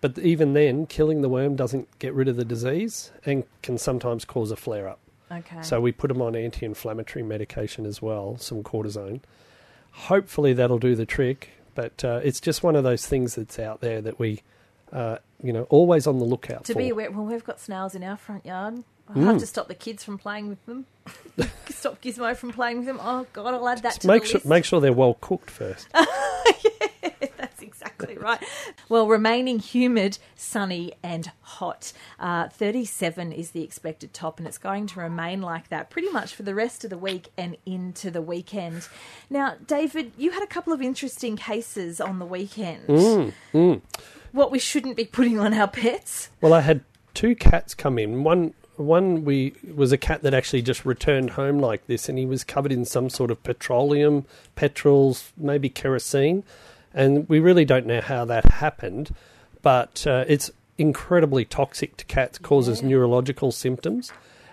But 0.01 0.17
even 0.19 0.53
then, 0.53 0.87
killing 0.87 1.21
the 1.21 1.29
worm 1.29 1.55
doesn't 1.55 1.87
get 1.99 2.13
rid 2.13 2.27
of 2.27 2.35
the 2.35 2.43
disease 2.43 3.11
and 3.25 3.43
can 3.61 3.77
sometimes 3.77 4.25
cause 4.25 4.51
a 4.51 4.55
flare 4.57 4.89
up. 4.89 4.99
Okay. 5.31 5.61
So 5.61 5.79
we 5.79 5.93
put 5.93 6.09
them 6.09 6.21
on 6.21 6.35
anti-inflammatory 6.35 7.23
medication 7.23 7.85
as 7.85 8.01
well, 8.01 8.35
some 8.37 8.63
cortisone. 8.63 9.21
Hopefully 9.91 10.51
that'll 10.53 10.79
do 10.79 10.95
the 10.95 11.05
trick, 11.05 11.51
but 11.75 12.03
uh, 12.03 12.19
it's 12.23 12.39
just 12.39 12.63
one 12.63 12.75
of 12.75 12.83
those 12.83 13.05
things 13.05 13.35
that's 13.35 13.57
out 13.59 13.81
there 13.81 14.01
that 14.01 14.19
we, 14.19 14.41
uh, 14.91 15.17
you 15.41 15.51
know, 15.53 15.63
always 15.69 16.07
on 16.07 16.19
the 16.19 16.25
lookout 16.25 16.65
to 16.65 16.73
for. 16.73 16.79
be 16.79 16.89
aware, 16.89 17.11
well, 17.11 17.25
we've 17.25 17.43
got 17.43 17.59
snails 17.59 17.95
in 17.95 18.03
our 18.03 18.17
front 18.17 18.45
yard. 18.45 18.83
I 19.09 19.13
Mm. 19.13 19.25
have 19.25 19.39
to 19.39 19.47
stop 19.47 19.67
the 19.67 19.75
kids 19.75 20.03
from 20.05 20.17
playing 20.17 20.47
with 20.47 20.65
them. 20.65 20.85
stop 21.69 22.01
Gizmo 22.01 22.33
from 22.37 22.53
playing 22.53 22.77
with 22.77 22.85
them. 22.85 22.99
Oh 23.01 23.25
God, 23.33 23.53
I'll 23.53 23.67
add 23.67 23.79
that 23.79 23.89
Just 23.89 24.01
to 24.01 24.07
make 24.07 24.21
the 24.23 24.27
sure 24.29 24.37
list. 24.37 24.45
make 24.45 24.63
sure 24.65 24.79
they're 24.79 24.93
well 24.93 25.15
cooked 25.19 25.49
first. 25.51 25.87
Exactly 28.03 28.23
right. 28.23 28.43
Well, 28.89 29.07
remaining 29.07 29.59
humid, 29.59 30.17
sunny, 30.35 30.93
and 31.03 31.31
hot. 31.41 31.93
Uh, 32.19 32.49
37 32.49 33.31
is 33.31 33.51
the 33.51 33.63
expected 33.63 34.13
top, 34.13 34.39
and 34.39 34.47
it's 34.47 34.57
going 34.57 34.87
to 34.87 34.99
remain 34.99 35.41
like 35.41 35.69
that 35.69 35.89
pretty 35.89 36.09
much 36.09 36.35
for 36.35 36.43
the 36.43 36.55
rest 36.55 36.83
of 36.83 36.89
the 36.89 36.97
week 36.97 37.29
and 37.37 37.57
into 37.65 38.11
the 38.11 38.21
weekend. 38.21 38.87
Now, 39.29 39.55
David, 39.65 40.11
you 40.17 40.31
had 40.31 40.43
a 40.43 40.47
couple 40.47 40.73
of 40.73 40.81
interesting 40.81 41.35
cases 41.35 42.01
on 42.01 42.19
the 42.19 42.25
weekend. 42.25 42.87
Mm, 42.87 43.81
What 44.31 44.51
we 44.51 44.59
shouldn't 44.59 44.95
be 44.95 45.05
putting 45.05 45.39
on 45.39 45.53
our 45.53 45.67
pets. 45.67 46.29
Well, 46.41 46.53
I 46.53 46.61
had 46.61 46.83
two 47.13 47.35
cats 47.35 47.73
come 47.73 47.97
in. 47.99 48.23
One 48.23 48.53
one 48.77 49.23
we 49.25 49.53
was 49.75 49.91
a 49.91 49.97
cat 49.97 50.23
that 50.23 50.33
actually 50.33 50.61
just 50.61 50.85
returned 50.85 51.31
home 51.31 51.59
like 51.59 51.85
this, 51.87 52.09
and 52.09 52.17
he 52.17 52.25
was 52.25 52.43
covered 52.43 52.71
in 52.71 52.85
some 52.85 53.09
sort 53.09 53.29
of 53.29 53.43
petroleum, 53.43 54.25
petrols, 54.55 55.31
maybe 55.37 55.69
kerosene, 55.69 56.43
and 56.93 57.27
we 57.29 57.39
really 57.39 57.65
don't 57.65 57.85
know 57.85 58.01
how 58.01 58.25
that 58.25 58.45
happened, 58.45 59.13
but 59.61 60.05
uh, 60.07 60.25
it's 60.27 60.51
incredibly 60.77 61.45
toxic 61.45 61.97
to 61.97 62.05
cats, 62.05 62.37
causes 62.37 62.81
Yeah. 62.81 62.89
neurological 62.89 63.51
symptoms, 63.51 64.11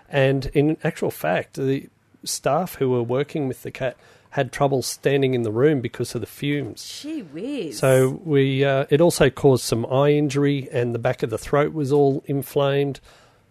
and 0.09 0.47
in 0.53 0.77
actual 0.83 1.11
fact, 1.11 1.53
the 1.55 1.87
staff 2.23 2.75
who 2.75 2.89
were 2.89 3.03
working 3.03 3.47
with 3.47 3.63
the 3.63 3.71
cat 3.71 3.95
had 4.31 4.51
trouble 4.51 4.83
standing 4.83 5.33
in 5.33 5.41
the 5.41 5.51
room 5.51 5.81
because 5.81 6.13
of 6.13 6.21
the 6.21 6.27
fumes. 6.27 7.01
Gee 7.01 7.21
whiz. 7.23 7.79
So 7.79 8.19
we 8.23 8.63
uh, 8.63 8.85
it 8.91 9.01
also 9.01 9.29
caused 9.31 9.63
some 9.63 9.85
eye 9.87 10.11
injury, 10.11 10.67
and 10.71 10.93
the 10.93 10.99
back 10.99 11.23
of 11.23 11.29
the 11.31 11.37
throat 11.37 11.73
was 11.73 11.91
all 11.91 12.23
inflamed. 12.27 12.99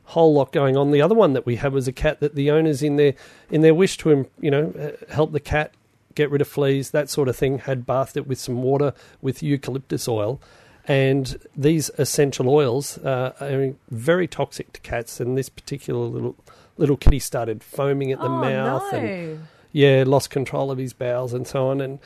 Whole 0.05 0.33
lot 0.35 0.53
going 0.53 0.77
on. 0.77 0.91
The 0.93 1.03
other 1.03 1.15
one 1.17 1.33
that 1.35 1.45
we 1.45 1.57
had 1.57 1.73
was 1.73 1.87
a 1.89 1.93
cat 1.93 2.21
that 2.21 2.35
the 2.35 2.51
owners, 2.51 2.83
in 2.83 2.97
their 2.97 3.15
in 3.51 3.63
their 3.63 3.75
wish 3.75 3.97
to 3.99 4.29
you 4.41 4.51
know 4.51 4.73
uh, 4.79 5.13
help 5.13 5.33
the 5.33 5.41
cat 5.41 5.73
get 6.15 6.31
rid 6.31 6.41
of 6.41 6.49
fleas, 6.49 6.91
that 6.91 7.11
sort 7.11 7.29
of 7.29 7.37
thing, 7.37 7.59
had 7.59 7.87
bathed 7.87 8.17
it 8.17 8.27
with 8.27 8.39
some 8.39 8.63
water 8.63 8.93
with 9.21 9.43
eucalyptus 9.43 10.09
oil. 10.09 10.41
And 10.87 11.39
these 11.55 11.91
essential 11.99 12.49
oils 12.49 12.97
uh, 12.99 13.35
are 13.41 13.75
very 13.91 14.27
toxic 14.27 14.73
to 14.73 14.81
cats, 14.81 15.21
and 15.21 15.37
this 15.37 15.49
particular 15.49 16.07
little 16.07 16.37
little 16.79 16.97
kitty 16.97 17.19
started 17.19 17.63
foaming 17.63 18.13
at 18.13 18.21
the 18.21 18.27
oh, 18.27 18.41
mouth 18.41 18.93
no. 18.93 18.99
and 18.99 19.49
yeah, 19.73 20.05
lost 20.07 20.31
control 20.31 20.71
of 20.71 20.79
his 20.79 20.93
bowels 20.93 21.35
and 21.35 21.47
so 21.47 21.69
on. 21.69 21.81
And 21.81 21.99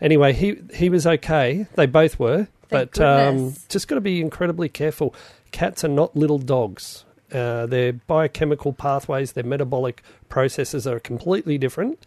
anyway, 0.00 0.32
he 0.32 0.56
he 0.74 0.88
was 0.88 1.06
okay. 1.06 1.66
They 1.74 1.86
both 1.86 2.18
were, 2.18 2.48
Thank 2.68 2.94
but 2.94 3.00
um, 3.00 3.54
just 3.68 3.88
got 3.88 3.94
to 3.94 4.00
be 4.00 4.20
incredibly 4.20 4.68
careful. 4.68 5.14
Cats 5.50 5.84
are 5.84 5.88
not 5.88 6.16
little 6.16 6.38
dogs. 6.38 7.04
Uh, 7.32 7.66
their 7.66 7.92
biochemical 7.92 8.72
pathways, 8.72 9.32
their 9.32 9.44
metabolic 9.44 10.02
processes 10.28 10.86
are 10.86 11.00
completely 11.00 11.58
different, 11.58 11.98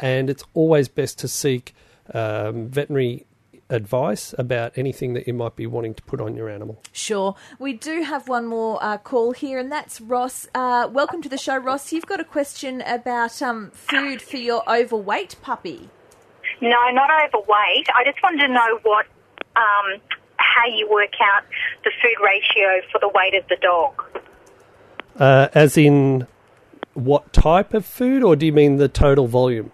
and 0.00 0.28
it's 0.30 0.44
always 0.54 0.88
best 0.88 1.18
to 1.20 1.28
seek 1.28 1.74
um, 2.12 2.68
veterinary 2.68 3.26
advice 3.68 4.34
about 4.36 4.76
anything 4.76 5.14
that 5.14 5.26
you 5.26 5.32
might 5.32 5.54
be 5.54 5.66
wanting 5.66 5.94
to 5.94 6.02
put 6.02 6.20
on 6.20 6.34
your 6.34 6.48
animal. 6.48 6.82
Sure. 6.92 7.36
We 7.58 7.72
do 7.72 8.02
have 8.02 8.28
one 8.28 8.46
more 8.46 8.82
uh, 8.82 8.98
call 8.98 9.32
here, 9.32 9.58
and 9.58 9.70
that's 9.70 10.00
Ross. 10.00 10.48
Uh, 10.54 10.88
welcome 10.90 11.22
to 11.22 11.28
the 11.28 11.38
show, 11.38 11.56
Ross. 11.56 11.92
You've 11.92 12.06
got 12.06 12.20
a 12.20 12.24
question 12.24 12.80
about 12.82 13.40
um, 13.40 13.70
food 13.70 14.20
for 14.20 14.38
your 14.38 14.68
overweight 14.68 15.36
puppy. 15.40 15.88
No, 16.60 16.90
not 16.92 17.10
overweight. 17.26 17.88
I 17.94 18.04
just 18.04 18.20
wanted 18.22 18.46
to 18.46 18.52
know 18.52 18.80
what, 18.82 19.06
um, 19.56 20.00
how 20.36 20.66
you 20.66 20.88
work 20.90 21.14
out 21.22 21.44
the 21.84 21.92
food 22.02 22.22
ratio 22.22 22.82
for 22.90 22.98
the 22.98 23.08
weight 23.08 23.34
of 23.34 23.48
the 23.48 23.56
dog. 23.62 24.02
Uh, 25.18 25.48
as 25.54 25.78
in, 25.78 26.26
what 26.94 27.32
type 27.32 27.72
of 27.72 27.86
food, 27.86 28.22
or 28.22 28.36
do 28.36 28.46
you 28.46 28.52
mean 28.52 28.76
the 28.76 28.88
total 28.88 29.26
volume? 29.26 29.70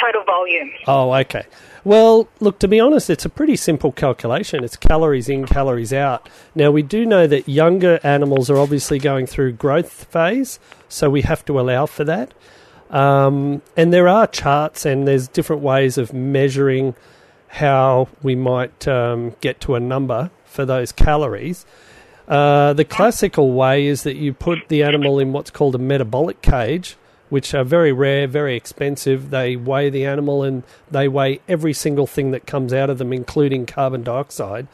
Total 0.00 0.24
volume. 0.24 0.70
Oh, 0.86 1.12
okay. 1.14 1.44
Well, 1.84 2.28
look, 2.40 2.58
to 2.60 2.68
be 2.68 2.80
honest, 2.80 3.10
it's 3.10 3.24
a 3.24 3.28
pretty 3.28 3.56
simple 3.56 3.92
calculation. 3.92 4.64
It's 4.64 4.76
calories 4.76 5.28
in, 5.28 5.46
calories 5.46 5.92
out. 5.92 6.28
Now, 6.54 6.70
we 6.70 6.82
do 6.82 7.04
know 7.04 7.26
that 7.26 7.48
younger 7.48 7.98
animals 8.02 8.48
are 8.50 8.58
obviously 8.58 8.98
going 8.98 9.26
through 9.26 9.52
growth 9.52 10.04
phase, 10.04 10.58
so 10.88 11.10
we 11.10 11.22
have 11.22 11.44
to 11.46 11.58
allow 11.58 11.86
for 11.86 12.04
that. 12.04 12.32
Um, 12.90 13.62
and 13.76 13.92
there 13.92 14.06
are 14.06 14.26
charts 14.26 14.84
and 14.84 15.08
there's 15.08 15.26
different 15.26 15.62
ways 15.62 15.96
of 15.98 16.12
measuring 16.12 16.94
how 17.48 18.08
we 18.22 18.34
might 18.34 18.86
um, 18.86 19.34
get 19.40 19.60
to 19.62 19.74
a 19.74 19.80
number 19.80 20.30
for 20.44 20.64
those 20.64 20.92
calories. 20.92 21.66
Uh, 22.28 22.72
the 22.72 22.84
classical 22.84 23.52
way 23.52 23.86
is 23.86 24.04
that 24.04 24.16
you 24.16 24.32
put 24.32 24.68
the 24.68 24.82
animal 24.82 25.18
in 25.18 25.32
what's 25.32 25.50
called 25.50 25.74
a 25.74 25.78
metabolic 25.78 26.40
cage, 26.40 26.96
which 27.32 27.54
are 27.54 27.64
very 27.64 27.92
rare, 27.92 28.26
very 28.26 28.54
expensive. 28.54 29.30
They 29.30 29.56
weigh 29.56 29.88
the 29.88 30.04
animal 30.04 30.42
and 30.42 30.64
they 30.90 31.08
weigh 31.08 31.40
every 31.48 31.72
single 31.72 32.06
thing 32.06 32.30
that 32.32 32.46
comes 32.46 32.74
out 32.74 32.90
of 32.90 32.98
them, 32.98 33.10
including 33.10 33.64
carbon 33.64 34.02
dioxide. 34.02 34.68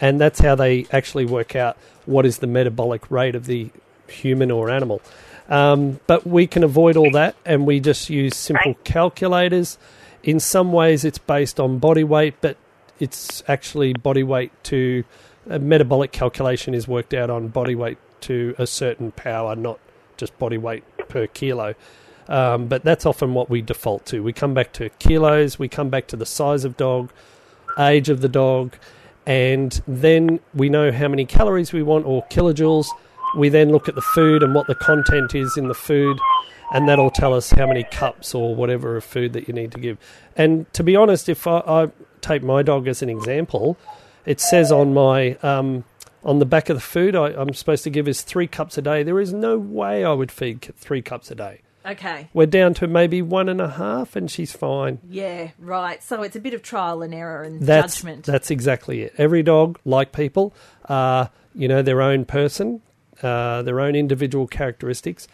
And 0.00 0.20
that's 0.20 0.40
how 0.40 0.56
they 0.56 0.88
actually 0.90 1.24
work 1.24 1.54
out 1.54 1.76
what 2.06 2.26
is 2.26 2.38
the 2.38 2.48
metabolic 2.48 3.08
rate 3.12 3.36
of 3.36 3.46
the 3.46 3.70
human 4.08 4.50
or 4.50 4.70
animal. 4.70 5.00
Um, 5.48 6.00
but 6.08 6.26
we 6.26 6.48
can 6.48 6.64
avoid 6.64 6.96
all 6.96 7.12
that 7.12 7.36
and 7.46 7.64
we 7.64 7.78
just 7.78 8.10
use 8.10 8.36
simple 8.36 8.74
calculators. 8.82 9.78
In 10.24 10.40
some 10.40 10.72
ways, 10.72 11.04
it's 11.04 11.18
based 11.18 11.60
on 11.60 11.78
body 11.78 12.02
weight, 12.02 12.34
but 12.40 12.56
it's 12.98 13.44
actually 13.46 13.92
body 13.92 14.24
weight 14.24 14.50
to 14.64 15.04
a 15.48 15.60
metabolic 15.60 16.10
calculation 16.10 16.74
is 16.74 16.88
worked 16.88 17.14
out 17.14 17.30
on 17.30 17.46
body 17.46 17.76
weight 17.76 17.98
to 18.22 18.56
a 18.58 18.66
certain 18.66 19.12
power, 19.12 19.54
not 19.54 19.78
just 20.16 20.36
body 20.40 20.58
weight 20.58 20.82
per 21.08 21.28
kilo. 21.28 21.76
Um, 22.30 22.68
but 22.68 22.84
that's 22.84 23.04
often 23.04 23.34
what 23.34 23.50
we 23.50 23.60
default 23.60 24.06
to. 24.06 24.22
We 24.22 24.32
come 24.32 24.54
back 24.54 24.72
to 24.74 24.88
kilos, 25.00 25.58
we 25.58 25.68
come 25.68 25.90
back 25.90 26.06
to 26.08 26.16
the 26.16 26.24
size 26.24 26.64
of 26.64 26.76
dog, 26.76 27.10
age 27.76 28.08
of 28.08 28.20
the 28.20 28.28
dog, 28.28 28.76
and 29.26 29.82
then 29.86 30.38
we 30.54 30.68
know 30.68 30.92
how 30.92 31.08
many 31.08 31.26
calories 31.26 31.72
we 31.72 31.82
want 31.82 32.06
or 32.06 32.24
kilojoules. 32.28 32.86
We 33.36 33.48
then 33.48 33.70
look 33.72 33.88
at 33.88 33.96
the 33.96 34.00
food 34.00 34.44
and 34.44 34.54
what 34.54 34.68
the 34.68 34.76
content 34.76 35.34
is 35.34 35.56
in 35.56 35.66
the 35.66 35.74
food, 35.74 36.20
and 36.72 36.88
that'll 36.88 37.10
tell 37.10 37.34
us 37.34 37.50
how 37.50 37.66
many 37.66 37.82
cups 37.82 38.32
or 38.32 38.54
whatever 38.54 38.96
of 38.96 39.02
food 39.02 39.32
that 39.32 39.48
you 39.48 39.54
need 39.54 39.72
to 39.72 39.80
give. 39.80 39.98
And 40.36 40.72
to 40.72 40.84
be 40.84 40.94
honest, 40.94 41.28
if 41.28 41.48
I, 41.48 41.58
I 41.66 41.90
take 42.20 42.44
my 42.44 42.62
dog 42.62 42.86
as 42.86 43.02
an 43.02 43.10
example, 43.10 43.76
it 44.24 44.40
says 44.40 44.70
on 44.70 44.94
my 44.94 45.34
um, 45.42 45.82
on 46.22 46.38
the 46.38 46.46
back 46.46 46.68
of 46.68 46.76
the 46.76 46.80
food 46.80 47.16
I, 47.16 47.28
I'm 47.28 47.54
supposed 47.54 47.82
to 47.84 47.90
give 47.90 48.06
is 48.06 48.22
three 48.22 48.46
cups 48.46 48.78
a 48.78 48.82
day. 48.82 49.02
There 49.02 49.18
is 49.18 49.32
no 49.32 49.58
way 49.58 50.04
I 50.04 50.12
would 50.12 50.30
feed 50.30 50.72
three 50.76 51.02
cups 51.02 51.32
a 51.32 51.34
day. 51.34 51.62
Okay. 51.86 52.28
We're 52.34 52.46
down 52.46 52.74
to 52.74 52.86
maybe 52.86 53.22
one 53.22 53.48
and 53.48 53.60
a 53.60 53.70
half, 53.70 54.14
and 54.16 54.30
she's 54.30 54.52
fine. 54.52 54.98
Yeah, 55.08 55.50
right. 55.58 56.02
So 56.02 56.22
it's 56.22 56.36
a 56.36 56.40
bit 56.40 56.52
of 56.54 56.62
trial 56.62 57.02
and 57.02 57.14
error 57.14 57.42
and 57.42 57.60
That's 57.62 57.96
judgment. 57.96 58.24
that's 58.26 58.50
exactly 58.50 59.02
it. 59.02 59.14
Every 59.16 59.42
dog, 59.42 59.78
like 59.84 60.12
people, 60.12 60.52
are 60.88 61.30
you 61.54 61.68
know 61.68 61.80
their 61.82 62.02
own 62.02 62.24
person, 62.26 62.82
uh, 63.22 63.62
their 63.62 63.80
own 63.80 63.94
individual 63.94 64.46
characteristics. 64.46 65.26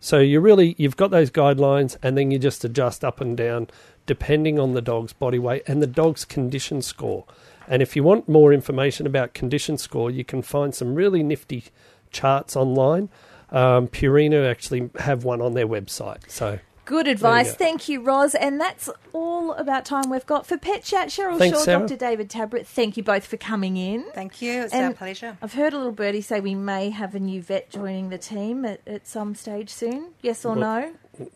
So 0.00 0.18
you 0.18 0.40
really 0.40 0.74
you've 0.76 0.96
got 0.96 1.10
those 1.10 1.30
guidelines, 1.30 1.96
and 2.02 2.18
then 2.18 2.30
you 2.30 2.38
just 2.38 2.64
adjust 2.64 3.02
up 3.04 3.20
and 3.20 3.36
down 3.36 3.68
depending 4.06 4.58
on 4.58 4.74
the 4.74 4.82
dog's 4.82 5.14
body 5.14 5.38
weight 5.38 5.62
and 5.66 5.82
the 5.82 5.86
dog's 5.86 6.26
condition 6.26 6.82
score. 6.82 7.24
And 7.66 7.80
if 7.80 7.96
you 7.96 8.02
want 8.02 8.28
more 8.28 8.52
information 8.52 9.06
about 9.06 9.32
condition 9.32 9.78
score, 9.78 10.10
you 10.10 10.22
can 10.26 10.42
find 10.42 10.74
some 10.74 10.94
really 10.94 11.22
nifty 11.22 11.64
charts 12.10 12.54
online. 12.54 13.08
Um, 13.54 13.88
Purina 13.88 14.50
actually 14.50 14.90
have 14.98 15.24
one 15.24 15.40
on 15.40 15.54
their 15.54 15.66
website. 15.66 16.28
So 16.30 16.58
Good 16.86 17.08
advice. 17.08 17.52
go. 17.52 17.56
Thank 17.56 17.88
you, 17.88 18.02
Ross. 18.02 18.34
And 18.34 18.60
that's 18.60 18.90
all 19.14 19.52
about 19.54 19.86
time 19.86 20.10
we've 20.10 20.26
got 20.26 20.46
for 20.46 20.58
Pet 20.58 20.82
Chat. 20.82 21.08
Cheryl 21.08 21.38
Thanks, 21.38 21.56
Shaw, 21.58 21.64
Sarah. 21.64 21.80
Dr. 21.80 21.96
David 21.96 22.28
Tabrett, 22.28 22.66
thank 22.66 22.96
you 22.98 23.02
both 23.02 23.24
for 23.26 23.36
coming 23.38 23.76
in. 23.78 24.04
Thank 24.14 24.42
you. 24.42 24.64
It's 24.64 24.74
And 24.74 24.86
our 24.86 24.92
pleasure. 24.92 25.38
I've 25.40 25.54
heard 25.54 25.72
a 25.72 25.78
little 25.78 25.92
birdie 25.92 26.20
say 26.20 26.40
we 26.40 26.54
may 26.54 26.90
have 26.90 27.14
a 27.14 27.20
new 27.20 27.40
vet 27.40 27.70
joining 27.70 28.10
the 28.10 28.18
team 28.18 28.64
at, 28.66 28.80
at 28.86 29.06
some 29.06 29.34
stage 29.34 29.70
soon. 29.70 30.10
Yes 30.20 30.44
or 30.44 30.56
no? 30.56 30.92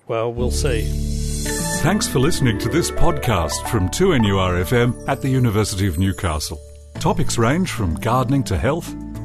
well, 0.06 0.30
we'll 0.32 0.50
see. 0.50 0.82
Thanks 1.82 2.06
for 2.08 2.18
listening 2.18 2.58
to 2.58 2.68
this 2.68 2.90
podcast 2.90 3.68
from 3.70 3.88
2NURFM 3.88 5.08
at 5.08 5.22
the 5.22 5.28
University 5.30 5.86
of 5.86 5.98
Newcastle. 5.98 6.60
Topics 6.98 7.38
range 7.38 7.70
from 7.70 7.94
gardening 7.94 8.42
to 8.44 8.58
health, 8.58 8.92